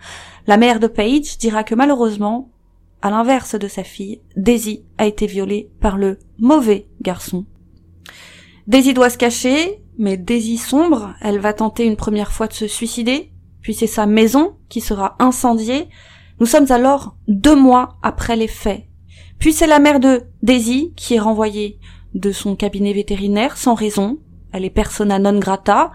La 0.45 0.57
mère 0.57 0.79
de 0.79 0.87
Paige 0.87 1.37
dira 1.37 1.63
que 1.63 1.75
malheureusement, 1.75 2.51
à 3.01 3.09
l'inverse 3.09 3.55
de 3.55 3.67
sa 3.67 3.83
fille, 3.83 4.21
Daisy 4.35 4.83
a 4.97 5.05
été 5.05 5.27
violée 5.27 5.69
par 5.81 5.97
le 5.97 6.19
mauvais 6.39 6.87
garçon. 7.01 7.45
Daisy 8.67 8.93
doit 8.93 9.09
se 9.09 9.17
cacher, 9.17 9.81
mais 9.97 10.17
Daisy 10.17 10.57
sombre, 10.57 11.13
elle 11.21 11.39
va 11.39 11.53
tenter 11.53 11.85
une 11.85 11.95
première 11.95 12.31
fois 12.31 12.47
de 12.47 12.53
se 12.53 12.67
suicider, 12.67 13.31
puis 13.61 13.73
c'est 13.73 13.87
sa 13.87 14.05
maison 14.05 14.55
qui 14.69 14.81
sera 14.81 15.15
incendiée. 15.19 15.89
Nous 16.39 16.45
sommes 16.45 16.71
alors 16.71 17.15
deux 17.27 17.55
mois 17.55 17.97
après 18.03 18.35
les 18.35 18.47
faits. 18.47 18.85
Puis 19.39 19.53
c'est 19.53 19.67
la 19.67 19.79
mère 19.79 19.99
de 19.99 20.23
Daisy 20.43 20.93
qui 20.95 21.15
est 21.15 21.19
renvoyée 21.19 21.79
de 22.13 22.31
son 22.31 22.55
cabinet 22.55 22.93
vétérinaire 22.93 23.57
sans 23.57 23.75
raison. 23.75 24.17
Elle 24.51 24.65
est 24.65 24.69
persona 24.69 25.19
non 25.19 25.39
grata. 25.39 25.91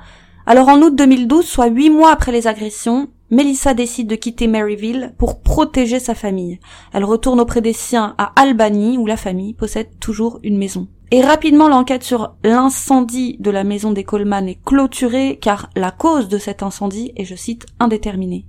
Alors 0.47 0.69
en 0.69 0.81
août 0.81 0.95
2012, 0.95 1.45
soit 1.45 1.67
huit 1.67 1.91
mois 1.91 2.13
après 2.13 2.33
les 2.33 2.47
agressions, 2.47 3.09
Melissa 3.31 3.75
décide 3.75 4.09
de 4.09 4.15
quitter 4.15 4.47
Maryville 4.47 5.15
pour 5.17 5.41
protéger 5.41 5.99
sa 5.99 6.15
famille. 6.15 6.61
Elle 6.93 7.05
retourne 7.05 7.41
auprès 7.41 7.63
des 7.63 7.73
siens 7.73 8.15
à 8.19 8.33
Albany 8.37 8.99
où 8.99 9.07
la 9.07 9.17
famille 9.17 9.55
possède 9.55 9.99
toujours 10.01 10.39
une 10.43 10.59
maison. 10.59 10.89
Et 11.11 11.23
rapidement 11.23 11.69
l'enquête 11.69 12.03
sur 12.03 12.35
l'incendie 12.45 13.37
de 13.39 13.51
la 13.51 13.65
maison 13.65 13.91
des 13.91 14.05
Coleman 14.05 14.49
est 14.49 14.63
clôturée 14.65 15.39
car 15.41 15.71
la 15.77 15.91
cause 15.91 16.29
de 16.29 16.39
cet 16.39 16.63
incendie 16.63 17.13
est, 17.17 17.25
je 17.25 17.35
cite, 17.35 17.67
indéterminée. 17.81 18.47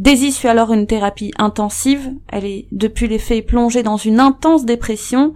Daisy 0.00 0.32
suit 0.32 0.48
alors 0.48 0.72
une 0.72 0.86
thérapie 0.86 1.30
intensive, 1.36 2.14
elle 2.28 2.46
est 2.46 2.68
depuis 2.72 3.06
les 3.06 3.18
faits 3.18 3.46
plongée 3.46 3.82
dans 3.82 3.98
une 3.98 4.18
intense 4.18 4.64
dépression. 4.64 5.34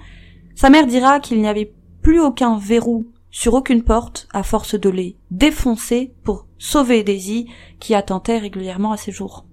Sa 0.54 0.70
mère 0.70 0.86
dira 0.86 1.20
qu'il 1.20 1.38
n'y 1.42 1.48
avait 1.48 1.74
plus 2.00 2.18
aucun 2.18 2.56
verrou 2.56 3.04
sur 3.30 3.52
aucune 3.52 3.82
porte 3.82 4.26
à 4.32 4.42
force 4.42 4.74
de 4.74 4.88
les 4.88 5.18
défoncer 5.30 6.14
pour 6.22 6.46
sauver 6.56 7.02
Daisy 7.02 7.46
qui 7.78 7.94
attentait 7.94 8.38
régulièrement 8.38 8.92
à 8.92 8.96
ses 8.96 9.12
jours. 9.12 9.44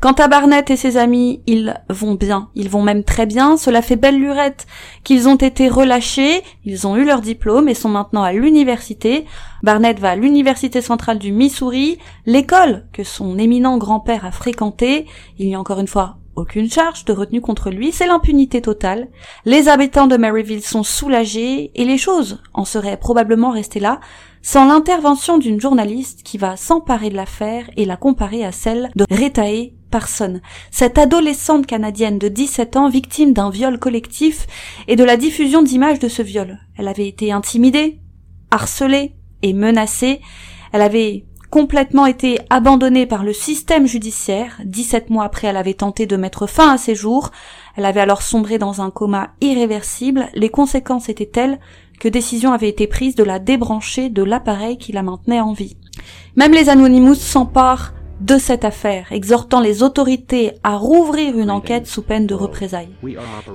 Quant 0.00 0.12
à 0.12 0.28
Barnett 0.28 0.70
et 0.70 0.76
ses 0.76 0.96
amis, 0.96 1.42
ils 1.46 1.80
vont 1.88 2.14
bien, 2.14 2.50
ils 2.54 2.68
vont 2.68 2.82
même 2.82 3.04
très 3.04 3.26
bien, 3.26 3.56
cela 3.56 3.80
fait 3.80 3.96
belle 3.96 4.18
lurette 4.18 4.66
qu'ils 5.02 5.28
ont 5.28 5.36
été 5.36 5.68
relâchés, 5.68 6.42
ils 6.64 6.86
ont 6.86 6.96
eu 6.96 7.04
leur 7.04 7.20
diplôme 7.20 7.68
et 7.68 7.74
sont 7.74 7.88
maintenant 7.88 8.22
à 8.22 8.32
l'université. 8.32 9.24
Barnett 9.62 9.98
va 9.98 10.10
à 10.10 10.16
l'université 10.16 10.82
centrale 10.82 11.18
du 11.18 11.32
Missouri, 11.32 11.98
l'école 12.26 12.86
que 12.92 13.04
son 13.04 13.38
éminent 13.38 13.78
grand-père 13.78 14.26
a 14.26 14.30
fréquentée, 14.30 15.06
il 15.38 15.48
y 15.48 15.54
a 15.54 15.60
encore 15.60 15.80
une 15.80 15.88
fois 15.88 16.18
aucune 16.36 16.70
charge 16.70 17.04
de 17.04 17.12
retenue 17.12 17.40
contre 17.40 17.70
lui, 17.70 17.92
c'est 17.92 18.06
l'impunité 18.06 18.60
totale. 18.60 19.08
Les 19.44 19.68
habitants 19.68 20.06
de 20.06 20.16
Maryville 20.16 20.64
sont 20.64 20.82
soulagés 20.82 21.70
et 21.74 21.84
les 21.84 21.98
choses 21.98 22.42
en 22.52 22.64
seraient 22.64 22.96
probablement 22.96 23.50
restées 23.50 23.80
là 23.80 24.00
sans 24.42 24.66
l'intervention 24.66 25.38
d'une 25.38 25.60
journaliste 25.60 26.22
qui 26.22 26.36
va 26.36 26.56
s'emparer 26.56 27.08
de 27.08 27.16
l'affaire 27.16 27.70
et 27.78 27.86
la 27.86 27.96
comparer 27.96 28.44
à 28.44 28.52
celle 28.52 28.90
de 28.94 29.06
Retae 29.10 29.72
Parson, 29.90 30.40
cette 30.70 30.98
adolescente 30.98 31.66
canadienne 31.66 32.18
de 32.18 32.28
17 32.28 32.76
ans 32.76 32.88
victime 32.88 33.32
d'un 33.32 33.48
viol 33.48 33.78
collectif 33.78 34.46
et 34.86 34.96
de 34.96 35.04
la 35.04 35.16
diffusion 35.16 35.62
d'images 35.62 36.00
de 36.00 36.08
ce 36.08 36.20
viol. 36.20 36.58
Elle 36.76 36.88
avait 36.88 37.08
été 37.08 37.32
intimidée, 37.32 38.00
harcelée 38.50 39.14
et 39.42 39.52
menacée. 39.52 40.20
Elle 40.72 40.82
avait 40.82 41.24
complètement 41.54 42.06
été 42.06 42.40
abandonnée 42.50 43.06
par 43.06 43.22
le 43.22 43.32
système 43.32 43.86
judiciaire. 43.86 44.60
17 44.64 45.08
mois 45.08 45.22
après, 45.22 45.46
elle 45.46 45.56
avait 45.56 45.74
tenté 45.74 46.04
de 46.04 46.16
mettre 46.16 46.48
fin 46.48 46.74
à 46.74 46.78
ses 46.78 46.96
jours. 46.96 47.30
Elle 47.76 47.84
avait 47.84 48.00
alors 48.00 48.22
sombré 48.22 48.58
dans 48.58 48.82
un 48.82 48.90
coma 48.90 49.30
irréversible. 49.40 50.26
Les 50.34 50.48
conséquences 50.48 51.08
étaient 51.08 51.26
telles 51.26 51.60
que 52.00 52.08
décision 52.08 52.52
avait 52.52 52.68
été 52.68 52.88
prise 52.88 53.14
de 53.14 53.22
la 53.22 53.38
débrancher 53.38 54.08
de 54.08 54.24
l'appareil 54.24 54.78
qui 54.78 54.90
la 54.90 55.04
maintenait 55.04 55.40
en 55.40 55.52
vie. 55.52 55.76
Même 56.34 56.50
les 56.50 56.70
Anonymous 56.70 57.14
s'emparent 57.14 57.92
de 58.24 58.38
cette 58.38 58.64
affaire, 58.64 59.06
exhortant 59.10 59.60
les 59.60 59.82
autorités 59.82 60.52
à 60.62 60.76
rouvrir 60.76 61.38
une 61.38 61.50
enquête 61.50 61.86
sous 61.86 62.00
peine 62.00 62.26
de 62.26 62.34
représailles. 62.34 62.88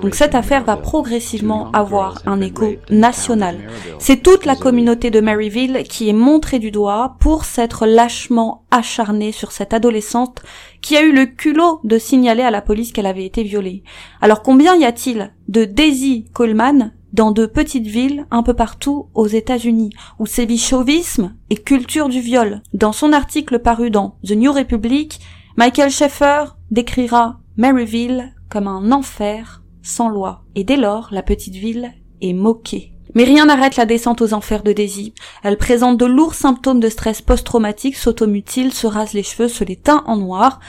Donc 0.00 0.14
cette 0.14 0.36
affaire 0.36 0.62
va 0.62 0.76
progressivement 0.76 1.72
avoir 1.72 2.22
un 2.24 2.40
écho 2.40 2.76
national. 2.88 3.58
C'est 3.98 4.22
toute 4.22 4.46
la 4.46 4.54
communauté 4.54 5.10
de 5.10 5.20
Maryville 5.20 5.82
qui 5.88 6.08
est 6.08 6.12
montrée 6.12 6.60
du 6.60 6.70
doigt 6.70 7.16
pour 7.18 7.44
s'être 7.44 7.84
lâchement 7.84 8.62
acharnée 8.70 9.32
sur 9.32 9.50
cette 9.50 9.74
adolescente 9.74 10.40
qui 10.80 10.96
a 10.96 11.02
eu 11.02 11.12
le 11.12 11.26
culot 11.26 11.80
de 11.82 11.98
signaler 11.98 12.44
à 12.44 12.52
la 12.52 12.62
police 12.62 12.92
qu'elle 12.92 13.06
avait 13.06 13.26
été 13.26 13.42
violée. 13.42 13.82
Alors 14.20 14.40
combien 14.40 14.76
y 14.76 14.84
a-t-il 14.84 15.32
de 15.48 15.64
Daisy 15.64 16.26
Coleman 16.32 16.92
dans 17.12 17.32
de 17.32 17.46
petites 17.46 17.86
villes 17.86 18.26
un 18.30 18.42
peu 18.42 18.54
partout 18.54 19.08
aux 19.14 19.26
États-Unis, 19.26 19.90
où 20.18 20.26
sévit 20.26 20.58
chauvisme 20.58 21.34
et 21.50 21.56
culture 21.56 22.08
du 22.08 22.20
viol. 22.20 22.62
Dans 22.72 22.92
son 22.92 23.12
article 23.12 23.58
paru 23.58 23.90
dans 23.90 24.16
The 24.26 24.32
New 24.32 24.52
Republic, 24.52 25.20
Michael 25.56 25.90
Schaeffer 25.90 26.44
décrira 26.70 27.40
Maryville 27.56 28.34
comme 28.48 28.66
un 28.66 28.92
enfer 28.92 29.62
sans 29.82 30.08
loi. 30.08 30.44
Et 30.54 30.64
dès 30.64 30.76
lors, 30.76 31.08
la 31.10 31.22
petite 31.22 31.54
ville 31.54 31.92
est 32.20 32.32
moquée. 32.32 32.92
Mais 33.14 33.24
rien 33.24 33.46
n'arrête 33.46 33.76
la 33.76 33.86
descente 33.86 34.22
aux 34.22 34.34
enfers 34.34 34.62
de 34.62 34.72
Daisy. 34.72 35.14
Elle 35.42 35.56
présente 35.56 35.98
de 35.98 36.06
lourds 36.06 36.34
symptômes 36.34 36.80
de 36.80 36.88
stress 36.88 37.22
post-traumatique, 37.22 37.96
s'automutile, 37.96 38.72
se 38.72 38.86
rase 38.86 39.14
les 39.14 39.24
cheveux, 39.24 39.48
se 39.48 39.64
les 39.64 39.76
teint 39.76 40.04
en 40.06 40.16
noir. 40.16 40.60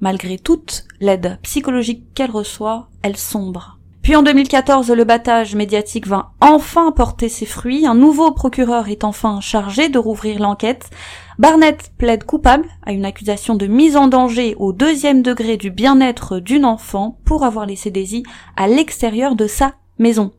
Malgré 0.00 0.38
toute 0.38 0.84
l'aide 1.00 1.38
psychologique 1.42 2.14
qu'elle 2.14 2.30
reçoit, 2.30 2.88
elle 3.02 3.18
sombre. 3.18 3.79
Puis 4.10 4.16
en 4.16 4.24
2014, 4.24 4.90
le 4.90 5.04
battage 5.04 5.54
médiatique 5.54 6.08
va 6.08 6.32
enfin 6.40 6.90
porter 6.90 7.28
ses 7.28 7.46
fruits. 7.46 7.86
Un 7.86 7.94
nouveau 7.94 8.32
procureur 8.32 8.88
est 8.88 9.04
enfin 9.04 9.40
chargé 9.40 9.88
de 9.88 10.00
rouvrir 10.00 10.40
l'enquête. 10.40 10.90
Barnett 11.38 11.92
plaide 11.96 12.24
coupable 12.24 12.66
à 12.84 12.90
une 12.90 13.04
accusation 13.04 13.54
de 13.54 13.68
mise 13.68 13.96
en 13.96 14.08
danger 14.08 14.56
au 14.58 14.72
deuxième 14.72 15.22
degré 15.22 15.56
du 15.56 15.70
bien-être 15.70 16.40
d'une 16.40 16.64
enfant 16.64 17.20
pour 17.24 17.44
avoir 17.44 17.66
laissé 17.66 17.92
Daisy 17.92 18.24
à 18.56 18.66
l'extérieur 18.66 19.36
de 19.36 19.46
sa 19.46 19.74
maison. 20.00 20.32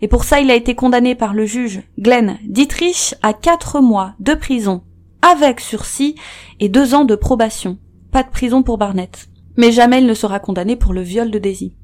Et 0.00 0.08
pour 0.08 0.24
ça, 0.24 0.40
il 0.40 0.50
a 0.50 0.54
été 0.54 0.74
condamné 0.74 1.14
par 1.14 1.34
le 1.34 1.44
juge 1.44 1.82
Glenn 1.98 2.38
Dietrich 2.46 3.14
à 3.22 3.34
quatre 3.34 3.82
mois 3.82 4.14
de 4.20 4.32
prison 4.32 4.84
avec 5.20 5.60
sursis 5.60 6.14
et 6.60 6.70
deux 6.70 6.94
ans 6.94 7.04
de 7.04 7.14
probation. 7.14 7.76
Pas 8.10 8.22
de 8.22 8.30
prison 8.30 8.62
pour 8.62 8.78
Barnett. 8.78 9.28
Mais 9.58 9.70
jamais 9.70 10.00
il 10.00 10.06
ne 10.06 10.14
sera 10.14 10.40
condamné 10.40 10.76
pour 10.76 10.94
le 10.94 11.02
viol 11.02 11.30
de 11.30 11.38
Daisy. 11.38 11.74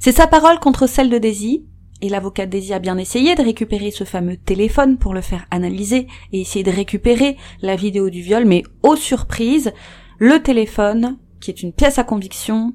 C'est 0.00 0.12
sa 0.12 0.26
parole 0.26 0.58
contre 0.58 0.86
celle 0.86 1.10
de 1.10 1.18
Daisy, 1.18 1.64
et 2.02 2.08
l'avocat 2.08 2.46
Daisy 2.46 2.74
a 2.74 2.78
bien 2.78 2.98
essayé 2.98 3.34
de 3.34 3.42
récupérer 3.42 3.90
ce 3.90 4.04
fameux 4.04 4.36
téléphone 4.36 4.98
pour 4.98 5.14
le 5.14 5.20
faire 5.20 5.46
analyser 5.50 6.06
et 6.32 6.40
essayer 6.40 6.64
de 6.64 6.70
récupérer 6.70 7.36
la 7.62 7.76
vidéo 7.76 8.10
du 8.10 8.20
viol, 8.20 8.44
mais 8.44 8.62
aux 8.82 8.96
surprises, 8.96 9.72
le 10.18 10.42
téléphone, 10.42 11.18
qui 11.40 11.50
est 11.50 11.62
une 11.62 11.72
pièce 11.72 11.98
à 11.98 12.04
conviction, 12.04 12.74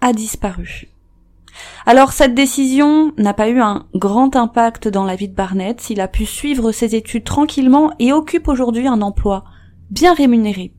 a 0.00 0.12
disparu. 0.12 0.88
Alors 1.86 2.12
cette 2.12 2.34
décision 2.34 3.12
n'a 3.18 3.34
pas 3.34 3.48
eu 3.48 3.60
un 3.60 3.86
grand 3.94 4.36
impact 4.36 4.88
dans 4.88 5.04
la 5.04 5.16
vie 5.16 5.28
de 5.28 5.34
Barnett, 5.34 5.90
il 5.90 6.00
a 6.00 6.08
pu 6.08 6.24
suivre 6.26 6.72
ses 6.72 6.94
études 6.94 7.24
tranquillement 7.24 7.92
et 7.98 8.12
occupe 8.12 8.48
aujourd'hui 8.48 8.86
un 8.86 9.02
emploi 9.02 9.44
bien 9.90 10.14
rémunéré. 10.14 10.72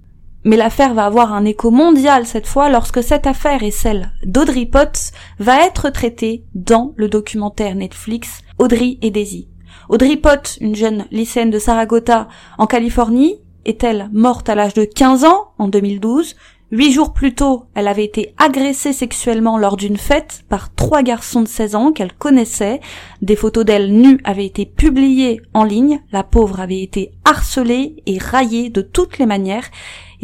Mais 0.44 0.58
l'affaire 0.58 0.96
va 0.96 1.06
avoir 1.06 1.34
un 1.34 1.46
écho 1.46 1.70
mondial 1.70 2.26
cette 2.26 2.48
fois 2.48 2.70
lorsque 2.70 3.04
cette 3.04 3.28
affaire 3.28 3.62
et 3.62 3.72
celle 3.72 4.12
d'Audrey 4.26 4.66
Potts 4.66 5.12
va 5.40 5.66
être 5.66 5.90
traitée 5.90 6.44
dans 6.56 6.94
le 6.96 7.10
documentaire 7.10 7.76
Netflix 7.76 8.42
Audrey 8.58 8.98
et 9.02 9.12
Daisy. 9.12 9.48
Audrey 9.88 10.18
Potts, 10.18 10.58
une 10.60 10.76
jeune 10.76 11.06
lycéenne 11.12 11.52
de 11.52 11.60
Saragota 11.60 12.28
en 12.58 12.66
Californie, 12.66 13.40
est-elle 13.66 14.10
morte 14.14 14.50
à 14.50 14.56
l'âge 14.56 14.74
de 14.74 14.84
15 14.84 15.26
ans 15.26 15.52
en 15.60 15.68
2012 15.68 16.36
Huit 16.74 16.94
jours 16.94 17.12
plus 17.12 17.36
tôt, 17.36 17.66
elle 17.76 17.90
avait 17.90 18.06
été 18.06 18.34
agressée 18.38 18.94
sexuellement 18.94 19.58
lors 19.58 19.76
d'une 19.76 19.98
fête 19.98 20.46
par 20.48 20.74
trois 20.74 21.04
garçons 21.04 21.42
de 21.42 21.48
16 21.48 21.76
ans 21.76 21.92
qu'elle 21.92 22.14
connaissait. 22.14 22.80
Des 23.22 23.36
photos 23.36 23.66
d'elle 23.66 23.92
nue 23.94 24.22
avaient 24.24 24.46
été 24.46 24.66
publiées 24.66 25.42
en 25.54 25.66
ligne. 25.66 26.02
La 26.14 26.24
pauvre 26.24 26.62
avait 26.62 26.82
été 26.82 27.12
harcelée 27.26 28.02
et 28.06 28.18
raillée 28.18 28.70
de 28.70 28.82
toutes 28.82 29.18
les 29.18 29.26
manières 29.26 29.70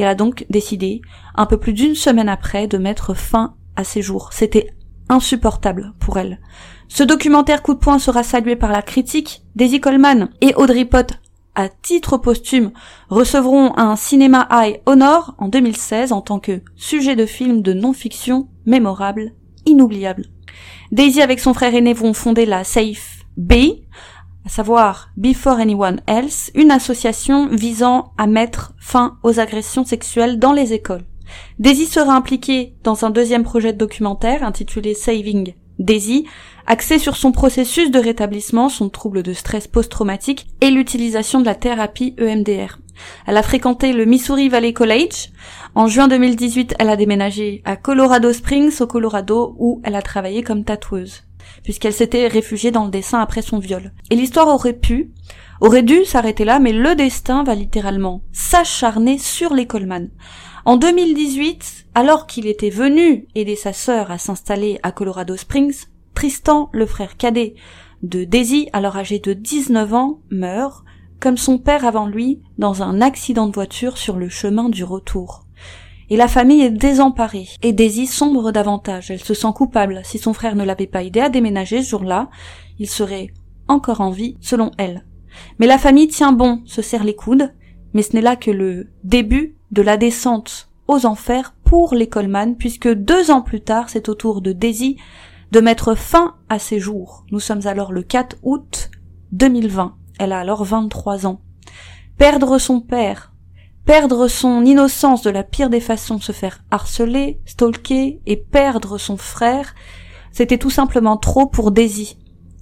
elle 0.02 0.08
a 0.08 0.16
donc 0.16 0.46
décidé, 0.50 1.02
un 1.36 1.46
peu 1.46 1.58
plus 1.58 1.74
d'une 1.74 1.96
semaine 1.96 2.30
après, 2.30 2.68
de 2.68 2.78
mettre 2.78 3.14
fin 3.14 3.56
à 3.76 3.84
ses 3.84 4.02
jours. 4.02 4.30
C'était 4.32 4.74
insupportable 5.10 5.94
pour 6.00 6.18
elle. 6.18 6.40
Ce 6.88 7.04
documentaire 7.04 7.62
coup 7.62 7.74
de 7.74 7.80
poing 7.80 8.00
sera 8.00 8.24
salué 8.24 8.56
par 8.56 8.72
la 8.72 8.82
critique. 8.82 9.44
Daisy 9.56 9.80
Coleman 9.80 10.30
et 10.42 10.54
Audrey 10.56 10.86
Pott, 10.86 11.20
à 11.56 11.70
titre 11.70 12.18
posthume, 12.18 12.72
recevront 13.10 13.78
un 13.78 13.96
Cinéma 13.96 14.48
High 14.52 14.82
Honor 14.86 15.36
en 15.38 15.48
2016 15.48 16.12
en 16.12 16.22
tant 16.22 16.40
que 16.40 16.62
sujet 16.76 17.16
de 17.16 17.26
film 17.26 17.62
de 17.62 17.74
non-fiction 17.74 18.48
mémorable, 18.66 19.34
inoubliable. 19.66 20.26
Daisy 20.92 21.22
avec 21.22 21.40
son 21.40 21.54
frère 21.54 21.76
aîné 21.76 21.94
vont 21.94 22.14
fonder 22.14 22.46
la 22.46 22.64
Safe 22.64 23.26
B, 23.38 23.54
à 24.48 24.50
savoir 24.50 25.10
Before 25.18 25.60
Anyone 25.60 26.00
Else, 26.08 26.52
une 26.56 26.72
association 26.72 27.50
visant 27.50 28.14
à 28.18 28.28
mettre 28.28 28.72
fin 28.80 29.18
aux 29.22 29.42
agressions 29.42 29.84
sexuelles 29.84 30.40
dans 30.40 30.54
les 30.54 30.72
écoles. 30.72 31.04
Daisy 31.60 31.86
sera 31.86 32.14
impliquée 32.14 32.74
dans 32.86 33.04
un 33.04 33.10
deuxième 33.10 33.44
projet 33.44 33.74
de 33.74 33.78
documentaire 33.78 34.44
intitulé 34.44 34.94
Saving 34.94 35.54
Daisy, 35.80 36.28
axé 36.66 36.98
sur 36.98 37.18
son 37.18 37.34
processus 37.34 37.92
de 37.92 38.00
rétablissement, 38.00 38.70
son 38.70 38.88
trouble 38.88 39.22
de 39.22 39.34
stress 39.34 39.68
post-traumatique 39.68 40.48
et 40.62 40.72
l'utilisation 40.72 41.42
de 41.42 41.46
la 41.46 41.56
thérapie 41.56 42.16
EMDR. 42.18 42.80
Elle 43.26 43.36
a 43.36 43.44
fréquenté 43.44 43.92
le 43.92 44.06
Missouri 44.06 44.48
Valley 44.48 44.72
College. 44.72 45.28
En 45.76 45.88
juin 45.88 46.08
2018, 46.08 46.76
elle 46.80 46.90
a 46.90 46.96
déménagé 46.96 47.62
à 47.66 47.76
Colorado 47.76 48.32
Springs, 48.32 48.80
au 48.80 48.88
Colorado, 48.88 49.58
où 49.60 49.82
elle 49.84 49.96
a 49.96 50.02
travaillé 50.02 50.42
comme 50.42 50.64
tatoueuse 50.64 51.27
puisqu'elle 51.64 51.94
s'était 51.94 52.28
réfugiée 52.28 52.72
dans 52.72 52.86
le 52.86 52.92
dessin 52.92 53.20
après 53.20 53.42
son 53.42 53.60
viol. 53.60 53.92
Et 54.10 54.16
l'histoire 54.16 54.48
aurait 54.48 54.74
pu, 54.74 55.12
aurait 55.62 55.84
dû 55.84 56.06
s'arrêter 56.06 56.46
là, 56.46 56.60
mais 56.60 56.74
le 56.74 56.96
destin 56.96 57.44
va 57.44 57.56
littéralement 57.56 58.22
s'acharner 58.32 59.18
sur 59.18 59.54
les 59.54 59.68
Coleman. 59.68 60.10
En 60.66 60.78
2018, 60.78 61.88
alors 61.96 62.28
qu'il 62.28 62.48
était 62.48 62.70
venu 62.70 63.28
aider 63.36 63.56
sa 63.56 63.74
sœur 63.74 64.12
à 64.12 64.18
s'installer 64.18 64.80
à 64.84 64.92
Colorado 64.92 65.36
Springs, 65.38 65.86
Tristan, 66.14 66.70
le 66.74 66.86
frère 66.86 67.18
cadet 67.18 67.56
de 68.04 68.24
Daisy, 68.24 68.70
alors 68.74 68.98
âgé 68.98 69.20
de 69.20 69.34
19 69.34 69.94
ans, 69.94 70.20
meurt, 70.30 70.84
comme 71.20 71.38
son 71.38 71.58
père 71.58 71.86
avant 71.86 72.06
lui, 72.06 72.42
dans 72.58 72.84
un 72.84 73.02
accident 73.02 73.48
de 73.48 73.54
voiture 73.54 73.98
sur 73.98 74.18
le 74.18 74.30
chemin 74.30 74.70
du 74.70 74.84
retour 74.84 75.47
et 76.10 76.18
la 76.18 76.28
famille 76.28 76.62
est 76.62 76.72
désemparée, 76.72 77.48
et 77.62 77.74
Daisy 77.74 78.08
sombre 78.08 78.52
davantage. 78.52 79.12
Elle 79.12 79.24
se 79.24 79.34
sent 79.34 79.52
coupable. 79.54 80.02
Si 80.04 80.18
son 80.18 80.34
frère 80.34 80.56
ne 80.56 80.64
l'avait 80.64 80.88
pas 80.88 81.04
aidé 81.04 81.20
à 81.20 81.30
déménager 81.30 81.82
ce 81.82 81.90
jour-là, 81.90 82.30
il 82.80 82.90
serait 82.90 83.28
encore 83.68 84.02
en 84.02 84.12
vie, 84.12 84.38
selon 84.40 84.72
elle. 84.78 85.06
Mais 85.60 85.68
la 85.68 85.78
famille 85.78 86.08
tient 86.08 86.32
bon, 86.32 86.62
se 86.66 86.82
serre 86.82 87.04
les 87.04 87.16
coudes, 87.16 87.54
mais 87.94 88.02
ce 88.02 88.14
n'est 88.14 88.22
là 88.22 88.36
que 88.36 88.52
le 88.52 88.88
début 89.04 89.56
de 89.72 89.82
la 89.82 89.98
descente 89.98 90.70
aux 90.88 91.06
enfers 91.06 91.54
pour 91.64 91.94
les 91.94 92.08
Coleman, 92.08 92.56
puisque 92.56 92.88
deux 92.88 93.30
ans 93.30 93.42
plus 93.42 93.62
tard, 93.62 93.90
c'est 93.90 94.10
au 94.10 94.16
tour 94.16 94.42
de 94.42 94.54
Daisy 94.54 94.98
de 95.52 95.60
mettre 95.60 95.96
fin 95.96 96.36
à 96.50 96.60
ses 96.60 96.80
jours. 96.80 97.26
Nous 97.32 97.40
sommes 97.40 97.68
alors 97.68 97.92
le 97.92 98.04
4 98.04 98.38
août 98.44 98.90
2020. 99.34 99.96
Elle 100.20 100.32
a 100.32 100.40
alors 100.40 100.64
23 100.64 101.26
ans. 101.28 101.42
Perdre 102.18 102.58
son 102.58 102.80
père, 102.82 103.34
perdre 103.88 104.28
son 104.28 104.66
innocence 104.66 105.22
de 105.22 105.30
la 105.30 105.44
pire 105.44 105.70
des 105.70 105.80
façons, 105.80 106.20
se 106.20 106.34
faire 106.34 106.60
harceler, 106.72 107.40
stalker 107.46 108.20
et 108.26 108.36
perdre 108.36 108.98
son 108.98 109.16
frère, 109.16 109.74
c'était 110.34 110.58
tout 110.58 110.70
simplement 110.70 111.16
trop 111.16 111.48
pour 111.48 111.72
Daisy. 111.72 112.18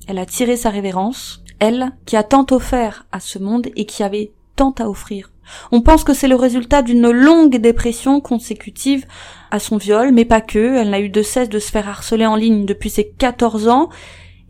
Elle 0.07 0.19
a 0.19 0.27
tiré 0.27 0.55
sa 0.55 0.69
révérence, 0.69 1.43
elle 1.59 1.93
qui 2.05 2.15
a 2.15 2.21
tant 2.21 2.45
offert 2.51 3.07
à 3.11 3.19
ce 3.19 3.39
monde 3.39 3.69
et 3.75 3.88
qui 3.88 4.03
avait 4.03 4.33
tant 4.55 4.75
à 4.77 4.88
offrir. 4.88 5.31
On 5.71 5.81
pense 5.81 6.03
que 6.03 6.13
c'est 6.13 6.27
le 6.27 6.35
résultat 6.35 6.83
d'une 6.83 7.09
longue 7.09 7.57
dépression 7.57 8.21
consécutive 8.21 9.07
à 9.49 9.57
son 9.57 9.77
viol, 9.77 10.11
mais 10.11 10.25
pas 10.25 10.41
que, 10.41 10.77
elle 10.77 10.91
n'a 10.91 10.99
eu 10.99 11.09
de 11.09 11.23
cesse 11.23 11.49
de 11.49 11.59
se 11.59 11.71
faire 11.71 11.89
harceler 11.89 12.27
en 12.27 12.35
ligne 12.35 12.65
depuis 12.65 12.91
ses 12.91 13.09
14 13.09 13.67
ans, 13.67 13.89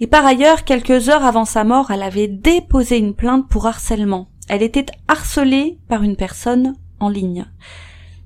et 0.01 0.07
par 0.07 0.25
ailleurs, 0.25 0.65
quelques 0.65 1.07
heures 1.07 1.23
avant 1.23 1.45
sa 1.45 1.63
mort, 1.63 1.91
elle 1.91 2.03
avait 2.03 2.27
déposé 2.27 2.97
une 2.97 3.15
plainte 3.15 3.47
pour 3.47 3.65
harcèlement. 3.65 4.27
Elle 4.47 4.63
était 4.63 4.85
harcelée 5.07 5.79
par 5.87 6.03
une 6.03 6.15
personne 6.15 6.75
en 6.99 7.09
ligne. 7.09 7.45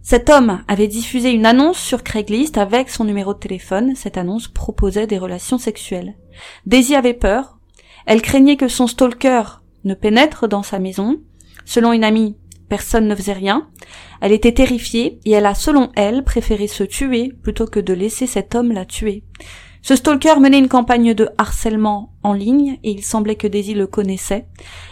Cet 0.01 0.29
homme 0.29 0.63
avait 0.67 0.87
diffusé 0.87 1.29
une 1.31 1.45
annonce 1.45 1.77
sur 1.77 2.03
Craigslist 2.03 2.57
avec 2.57 2.89
son 2.89 3.05
numéro 3.05 3.33
de 3.33 3.39
téléphone. 3.39 3.95
Cette 3.95 4.17
annonce 4.17 4.47
proposait 4.47 5.07
des 5.07 5.17
relations 5.17 5.57
sexuelles. 5.57 6.15
Daisy 6.65 6.95
avait 6.95 7.13
peur. 7.13 7.59
Elle 8.05 8.21
craignait 8.21 8.57
que 8.57 8.67
son 8.67 8.87
stalker 8.87 9.61
ne 9.83 9.93
pénètre 9.93 10.47
dans 10.47 10.63
sa 10.63 10.79
maison. 10.79 11.21
Selon 11.63 11.93
une 11.93 12.03
amie, 12.03 12.37
personne 12.69 13.07
ne 13.07 13.15
faisait 13.15 13.33
rien. 13.33 13.69
Elle 14.19 14.31
était 14.31 14.53
terrifiée 14.53 15.19
et 15.25 15.31
elle 15.31 15.45
a, 15.45 15.53
selon 15.53 15.91
elle, 15.95 16.23
préféré 16.23 16.67
se 16.67 16.83
tuer 16.83 17.31
plutôt 17.43 17.65
que 17.65 17.79
de 17.79 17.93
laisser 17.93 18.25
cet 18.25 18.55
homme 18.55 18.71
la 18.71 18.85
tuer. 18.85 19.23
Ce 19.81 19.95
stalker 19.95 20.39
menait 20.39 20.59
une 20.59 20.67
campagne 20.67 21.13
de 21.13 21.29
harcèlement 21.37 22.13
en 22.23 22.33
ligne 22.33 22.79
et 22.83 22.91
il 22.91 23.03
semblait 23.03 23.35
que 23.35 23.47
Daisy 23.47 23.73
le 23.73 23.87
connaissait. 23.87 24.47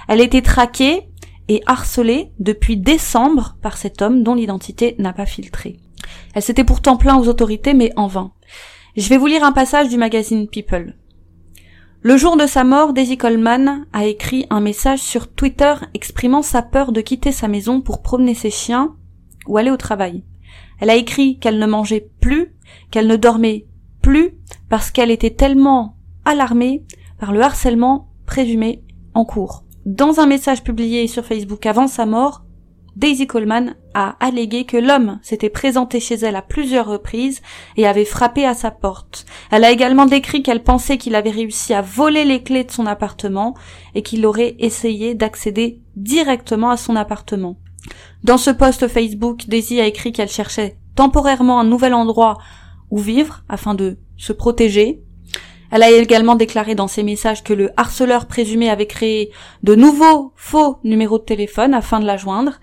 Elle 0.08 0.22
était 0.22 0.42
traquée 0.42 1.10
et 1.48 1.62
harcelée 1.66 2.32
depuis 2.40 2.78
décembre 2.78 3.56
par 3.62 3.78
cet 3.78 4.02
homme 4.02 4.24
dont 4.24 4.36
l'identité 4.36 4.96
n'a 5.00 5.14
pas 5.14 5.26
filtré. 5.26 5.80
Elle 6.34 6.42
s'était 6.42 6.64
pourtant 6.64 6.98
plaint 6.98 7.20
aux 7.20 7.28
autorités, 7.28 7.74
mais 7.74 7.92
en 7.96 8.08
vain. 8.08 8.32
Je 8.96 9.10
vais 9.10 9.18
vous 9.18 9.28
lire 9.28 9.44
un 9.44 9.52
passage 9.52 9.90
du 9.90 9.98
magazine 9.98 10.48
People. 10.48 10.96
Le 12.02 12.16
jour 12.16 12.38
de 12.38 12.46
sa 12.46 12.64
mort, 12.64 12.94
Daisy 12.94 13.18
Coleman 13.18 13.86
a 13.92 14.06
écrit 14.06 14.46
un 14.50 14.60
message 14.60 15.00
sur 15.00 15.28
Twitter 15.28 15.74
exprimant 15.94 16.42
sa 16.42 16.62
peur 16.62 16.92
de 16.92 17.02
quitter 17.02 17.32
sa 17.32 17.48
maison 17.48 17.82
pour 17.82 18.02
promener 18.02 18.34
ses 18.34 18.52
chiens 18.52 18.96
ou 19.48 19.58
aller 19.58 19.72
au 19.72 19.78
travail. 19.78 20.24
Elle 20.80 20.90
a 20.90 20.96
écrit 20.96 21.40
qu'elle 21.40 21.60
ne 21.60 21.66
mangeait 21.66 22.10
plus, 22.22 22.54
qu'elle 22.92 23.08
ne 23.08 23.16
dormait 23.16 23.66
plus, 24.02 24.32
parce 24.70 24.92
qu'elle 24.92 25.12
était 25.12 25.32
tellement 25.32 25.98
alarmée 26.24 26.84
par 27.20 27.32
le 27.32 27.42
harcèlement 27.42 28.10
présumé 28.26 28.84
en 29.14 29.26
cours. 29.26 29.64
Dans 29.88 30.20
un 30.20 30.26
message 30.26 30.66
publié 30.66 31.08
sur 31.08 31.24
Facebook 31.24 31.66
avant 31.66 31.88
sa 31.88 32.06
mort, 32.06 32.44
Daisy 32.98 33.26
Coleman 33.26 33.78
a 33.94 34.18
allégué 34.20 34.66
que 34.66 34.76
l'homme 34.76 35.18
s'était 35.24 35.50
présenté 35.50 36.02
chez 36.02 36.16
elle 36.16 36.36
à 36.36 36.42
plusieurs 36.42 36.88
reprises 36.88 37.42
et 37.78 37.88
avait 37.88 38.04
frappé 38.04 38.46
à 38.46 38.54
sa 38.54 38.70
porte. 38.70 39.26
Elle 39.50 39.64
a 39.64 39.72
également 39.72 40.06
décrit 40.06 40.44
qu'elle 40.44 40.62
pensait 40.62 40.98
qu'il 40.98 41.16
avait 41.16 41.30
réussi 41.30 41.74
à 41.74 41.82
voler 41.82 42.26
les 42.26 42.44
clés 42.44 42.66
de 42.66 42.72
son 42.72 42.86
appartement 42.86 43.56
et 43.96 44.02
qu'il 44.02 44.26
aurait 44.26 44.58
essayé 44.60 45.16
d'accéder 45.16 45.80
directement 45.96 46.70
à 46.70 46.76
son 46.76 46.98
appartement. 46.98 47.58
Dans 48.26 48.38
ce 48.38 48.52
post 48.52 48.90
Facebook, 48.90 49.48
Daisy 49.48 49.80
a 49.80 49.86
écrit 49.86 50.12
qu'elle 50.12 50.28
cherchait 50.28 50.78
temporairement 50.96 51.62
un 51.62 51.64
nouvel 51.64 51.94
endroit 51.94 52.40
où 52.92 52.98
vivre 52.98 53.46
afin 53.48 53.74
de 53.74 53.98
se 54.18 54.34
protéger. 54.34 55.02
Elle 55.72 55.84
a 55.84 55.92
également 55.92 56.36
déclaré 56.36 56.76
dans 56.76 56.88
ses 56.88 57.04
messages 57.04 57.44
que 57.44 57.54
le 57.54 57.72
harceleur 57.78 58.26
présumé 58.26 58.70
avait 58.70 58.88
créé 58.88 59.32
de 59.64 59.76
nouveaux 59.76 60.32
faux 60.36 60.80
numéros 60.84 61.20
de 61.20 61.24
téléphone 61.24 61.74
afin 61.74 62.00
de 62.00 62.06
la 62.06 62.18
joindre. 62.18 62.60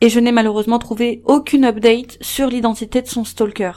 Et 0.00 0.08
je 0.08 0.20
n'ai 0.20 0.32
malheureusement 0.32 0.78
trouvé 0.78 1.22
aucune 1.24 1.64
update 1.64 2.18
sur 2.20 2.48
l'identité 2.48 3.02
de 3.02 3.06
son 3.06 3.24
stalker. 3.24 3.72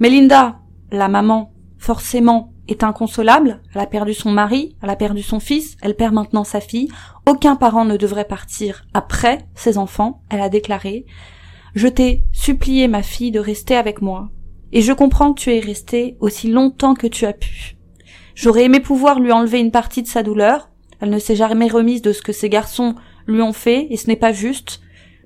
Melinda, 0.00 0.60
la 0.90 1.08
maman, 1.08 1.52
forcément, 1.78 2.52
est 2.68 2.84
inconsolable, 2.84 3.62
elle 3.74 3.80
a 3.80 3.86
perdu 3.86 4.14
son 4.14 4.30
mari, 4.30 4.76
elle 4.82 4.90
a 4.90 4.96
perdu 4.96 5.22
son 5.22 5.40
fils, 5.40 5.76
elle 5.82 5.96
perd 5.96 6.14
maintenant 6.14 6.44
sa 6.44 6.60
fille, 6.60 6.88
aucun 7.26 7.56
parent 7.56 7.84
ne 7.84 7.96
devrait 7.96 8.26
partir 8.26 8.84
après 8.94 9.38
ses 9.54 9.78
enfants, 9.78 10.22
elle 10.28 10.40
a 10.40 10.50
déclaré 10.50 11.06
Je 11.74 11.88
t'ai 11.88 12.24
supplié 12.32 12.86
ma 12.86 13.02
fille 13.02 13.30
de 13.30 13.40
rester 13.40 13.74
avec 13.74 14.02
moi, 14.02 14.28
et 14.72 14.82
je 14.82 14.92
comprends 14.92 15.32
que 15.32 15.40
tu 15.40 15.54
es 15.54 15.60
restée 15.60 16.16
aussi 16.20 16.50
longtemps 16.50 16.94
que 16.94 17.06
tu 17.06 17.24
as 17.24 17.32
pu. 17.32 17.77
J'aurais 18.40 18.66
aimé 18.66 18.78
pouvoir 18.78 19.18
lui 19.18 19.32
enlever 19.32 19.58
une 19.58 19.72
partie 19.72 20.00
de 20.00 20.06
sa 20.06 20.22
douleur, 20.22 20.70
elle 21.00 21.10
ne 21.10 21.18
s'est 21.18 21.34
jamais 21.34 21.66
remise 21.66 22.02
de 22.02 22.12
ce 22.12 22.22
que 22.22 22.32
ces 22.32 22.48
garçons 22.48 22.94
lui 23.26 23.42
ont 23.42 23.52
fait, 23.52 23.88
et 23.90 23.96
ce 23.96 24.06
n'est 24.06 24.14
pas 24.14 24.30
juste, 24.30 24.80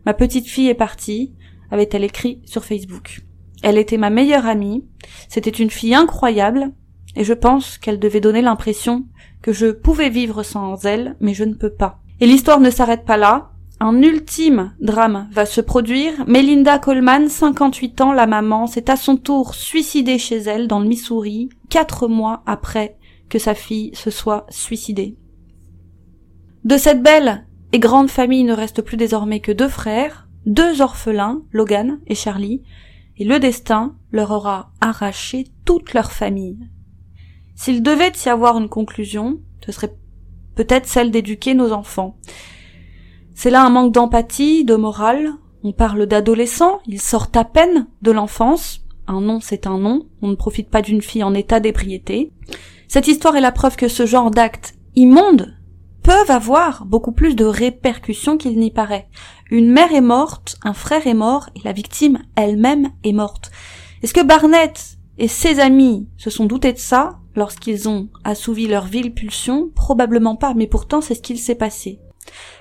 Ma 0.07 0.15
petite 0.15 0.49
fille 0.49 0.69
est 0.69 0.75
partie, 0.75 1.35
avait-elle 1.71 2.05
écrit 2.05 2.41
sur 2.47 2.65
Facebook. 2.65 3.21
Elle 3.63 3.77
était 3.77 3.99
ma 3.99 4.09
meilleure 4.09 4.47
amie, 4.47 4.87
c'était 5.29 5.51
une 5.51 5.69
fille 5.69 5.95
incroyable, 5.95 6.73
et 7.15 7.23
je 7.23 7.35
pense 7.35 7.77
qu'elle 7.77 7.99
devait 7.99 8.23
donner 8.23 8.41
l'impression 8.41 9.05
que 9.43 9.53
je 9.53 9.67
pouvais 9.67 10.09
vivre 10.09 10.43
sans 10.43 10.87
elle, 10.87 11.15
mais 11.21 11.35
je 11.35 11.45
ne 11.45 11.55
peux 11.55 11.71
pas. 11.75 12.01
Et 12.21 12.27
l'histoire 12.27 12.61
ne 12.61 12.71
s'arrête 12.71 13.05
pas 13.05 13.19
là. 13.19 13.51
Un 13.79 14.01
ultime 14.01 14.73
drame 14.81 15.29
va 15.33 15.45
se 15.45 15.61
produire. 15.61 16.15
Melinda 16.27 16.79
Coleman, 16.79 17.29
58 17.29 18.01
ans, 18.01 18.13
la 18.13 18.27
maman, 18.27 18.67
s'est 18.67 18.91
à 18.91 18.97
son 18.97 19.17
tour 19.19 19.55
suicidée 19.55 20.19
chez 20.19 20.39
elle 20.39 20.67
dans 20.67 20.81
le 20.81 20.89
Missouri, 20.89 21.51
quatre 21.69 22.09
mois 22.09 22.43
après 22.47 22.97
que 23.33 23.39
sa 23.39 23.55
fille 23.55 23.95
se 23.95 24.11
soit 24.11 24.45
suicidée. 24.51 25.17
De 26.65 26.77
cette 26.77 27.03
belle 27.03 27.47
et 27.73 27.79
grande 27.79 28.11
famille 28.11 28.45
ne 28.45 28.53
reste 28.53 28.83
plus 28.83 28.99
désormais 28.99 29.41
que 29.41 29.53
deux 29.53 29.71
frères, 29.71 30.29
deux 30.45 30.83
orphelins, 30.83 31.41
Logan 31.51 31.99
et 32.07 32.15
Charlie, 32.15 32.63
et 33.17 33.25
le 33.25 33.39
destin 33.39 33.97
leur 34.11 34.33
aura 34.33 34.71
arraché 34.83 35.47
toute 35.65 35.95
leur 35.95 36.13
famille. 36.13 36.69
S'il 37.55 37.83
devait 37.83 38.13
y 38.23 38.29
avoir 38.29 38.59
une 38.59 38.69
conclusion, 38.69 39.41
ce 39.65 39.73
serait 39.73 39.97
peut-être 40.55 40.87
celle 40.87 41.11
d'éduquer 41.11 41.55
nos 41.55 41.73
enfants. 41.73 42.19
C'est 43.35 43.49
là 43.49 43.65
un 43.65 43.71
manque 43.71 43.95
d'empathie, 43.95 44.67
de 44.67 44.77
morale. 44.77 45.33
On 45.63 45.73
parle 45.73 46.05
d'adolescents, 46.05 46.81
ils 46.87 47.01
sortent 47.01 47.39
à 47.39 47.45
peine 47.45 47.87
de 48.03 48.11
l'enfance. 48.11 48.85
Un 49.07 49.23
nom, 49.23 49.41
c'est 49.41 49.67
un 49.67 49.79
nom. 49.79 50.07
On 50.21 50.29
ne 50.29 50.35
profite 50.35 50.69
pas 50.69 50.83
d'une 50.83 51.01
fille 51.01 51.25
en 51.25 51.33
état 51.33 51.61
d'ébriété. 51.61 52.31
Cette 52.93 53.09
histoire 53.09 53.37
est 53.37 53.41
la 53.41 53.53
preuve 53.53 53.77
que 53.77 53.89
ce 53.89 54.05
genre 54.05 54.31
d'acte 54.31 54.75
immonde 54.97 55.57
peuvent 56.03 56.31
avoir 56.31 56.85
beaucoup 56.85 57.13
plus 57.13 57.35
de 57.35 57.47
répercussions 57.47 58.37
qu'il 58.37 58.59
n'y 58.59 58.71
paraît. 58.71 59.09
Une 59.51 59.73
mère 59.73 59.95
est 59.95 60.03
morte, 60.03 60.59
un 60.63 60.75
frère 60.75 61.07
est 61.07 61.15
mort, 61.15 61.49
et 61.57 61.61
la 61.65 61.73
victime 61.73 62.19
elle-même 62.37 62.91
est 63.03 63.15
morte. 63.15 63.51
Est-ce 64.03 64.13
que 64.13 64.23
Barnett 64.23 64.99
et 65.17 65.27
ses 65.27 65.59
amis 65.59 66.07
se 66.19 66.29
sont 66.29 66.45
doutés 66.45 66.75
de 66.75 66.79
ça 66.79 67.19
lorsqu'ils 67.35 67.89
ont 67.89 68.11
assouvi 68.25 68.67
leur 68.69 68.85
ville 68.85 69.15
pulsion 69.15 69.71
Probablement 69.75 70.37
pas, 70.37 70.53
mais 70.53 70.67
pourtant 70.67 71.01
c'est 71.01 71.15
ce 71.15 71.23
qu'il 71.23 71.39
s'est 71.39 71.55
passé. 71.55 71.99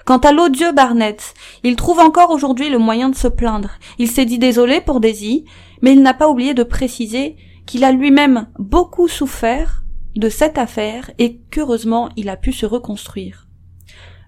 Quant 0.05 0.19
à 0.19 0.31
l'odieux 0.31 0.71
Barnett, 0.71 1.33
il 1.65 1.75
trouve 1.75 1.99
encore 1.99 2.31
aujourd'hui 2.31 2.69
le 2.69 2.79
moyen 2.79 3.09
de 3.09 3.17
se 3.17 3.27
plaindre. 3.27 3.71
Il 3.99 4.09
s'est 4.09 4.23
dit 4.23 4.39
désolé 4.39 4.79
pour 4.79 5.01
Daisy, 5.01 5.43
mais 5.81 5.91
il 5.91 6.01
n'a 6.01 6.13
pas 6.13 6.29
oublié 6.29 6.53
de 6.53 6.63
préciser 6.63 7.35
qu'il 7.65 7.83
a 7.83 7.91
lui-même 7.91 8.47
beaucoup 8.57 9.09
souffert 9.09 9.80
de 10.15 10.29
cette 10.29 10.57
affaire 10.57 11.11
et 11.17 11.39
qu'heureusement 11.49 12.09
il 12.15 12.29
a 12.29 12.37
pu 12.37 12.51
se 12.51 12.65
reconstruire. 12.65 13.47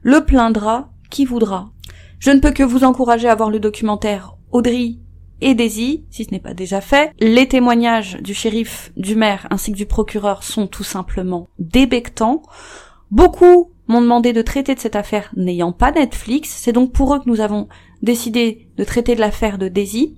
Le 0.02 0.26
plaindra 0.26 0.92
qui 1.10 1.26
voudra. 1.26 1.72
Je 2.20 2.32
ne 2.32 2.40
peux 2.40 2.52
que 2.52 2.64
vous 2.64 2.84
encourager 2.84 3.28
à 3.28 3.36
voir 3.36 3.50
le 3.50 3.60
documentaire 3.60 4.36
Audrey 4.52 4.96
et 5.42 5.56
Daisy, 5.56 6.06
si 6.10 6.24
ce 6.24 6.32
n'est 6.32 6.40
pas 6.40 6.54
déjà 6.54 6.80
fait. 6.80 7.12
Les 7.20 7.48
témoignages 7.48 8.18
du 8.22 8.34
shérif, 8.34 8.92
du 8.96 9.16
maire 9.16 9.48
ainsi 9.50 9.72
que 9.72 9.78
du 9.78 9.86
procureur 9.86 10.44
sont 10.44 10.68
tout 10.68 10.84
simplement 10.84 11.50
débectants. 11.60 12.42
Beaucoup 13.12 13.72
m'ont 13.88 14.02
demandé 14.02 14.32
de 14.32 14.42
traiter 14.42 14.74
de 14.74 14.80
cette 14.80 14.96
affaire 14.96 15.32
n'ayant 15.36 15.74
pas 15.74 15.92
Netflix. 15.92 16.50
C'est 16.50 16.72
donc 16.72 16.94
pour 16.94 17.14
eux 17.14 17.20
que 17.20 17.30
nous 17.30 17.42
avons 17.42 17.68
décidé 18.02 18.70
de 18.78 18.84
traiter 18.84 19.16
de 19.16 19.20
l'affaire 19.20 19.58
de 19.58 19.68
Daisy. 19.68 20.18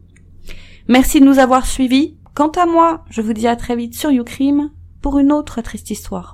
Merci 0.87 1.19
de 1.19 1.25
nous 1.25 1.39
avoir 1.39 1.65
suivis. 1.65 2.17
Quant 2.35 2.49
à 2.49 2.65
moi, 2.65 3.03
je 3.09 3.21
vous 3.21 3.33
dis 3.33 3.47
à 3.47 3.55
très 3.55 3.75
vite 3.75 3.95
sur 3.95 4.11
YouCrime 4.11 4.69
pour 5.05 5.19
une 5.19 5.31
autre 5.31 5.61
triste 5.61 5.91
histoire. 5.91 6.23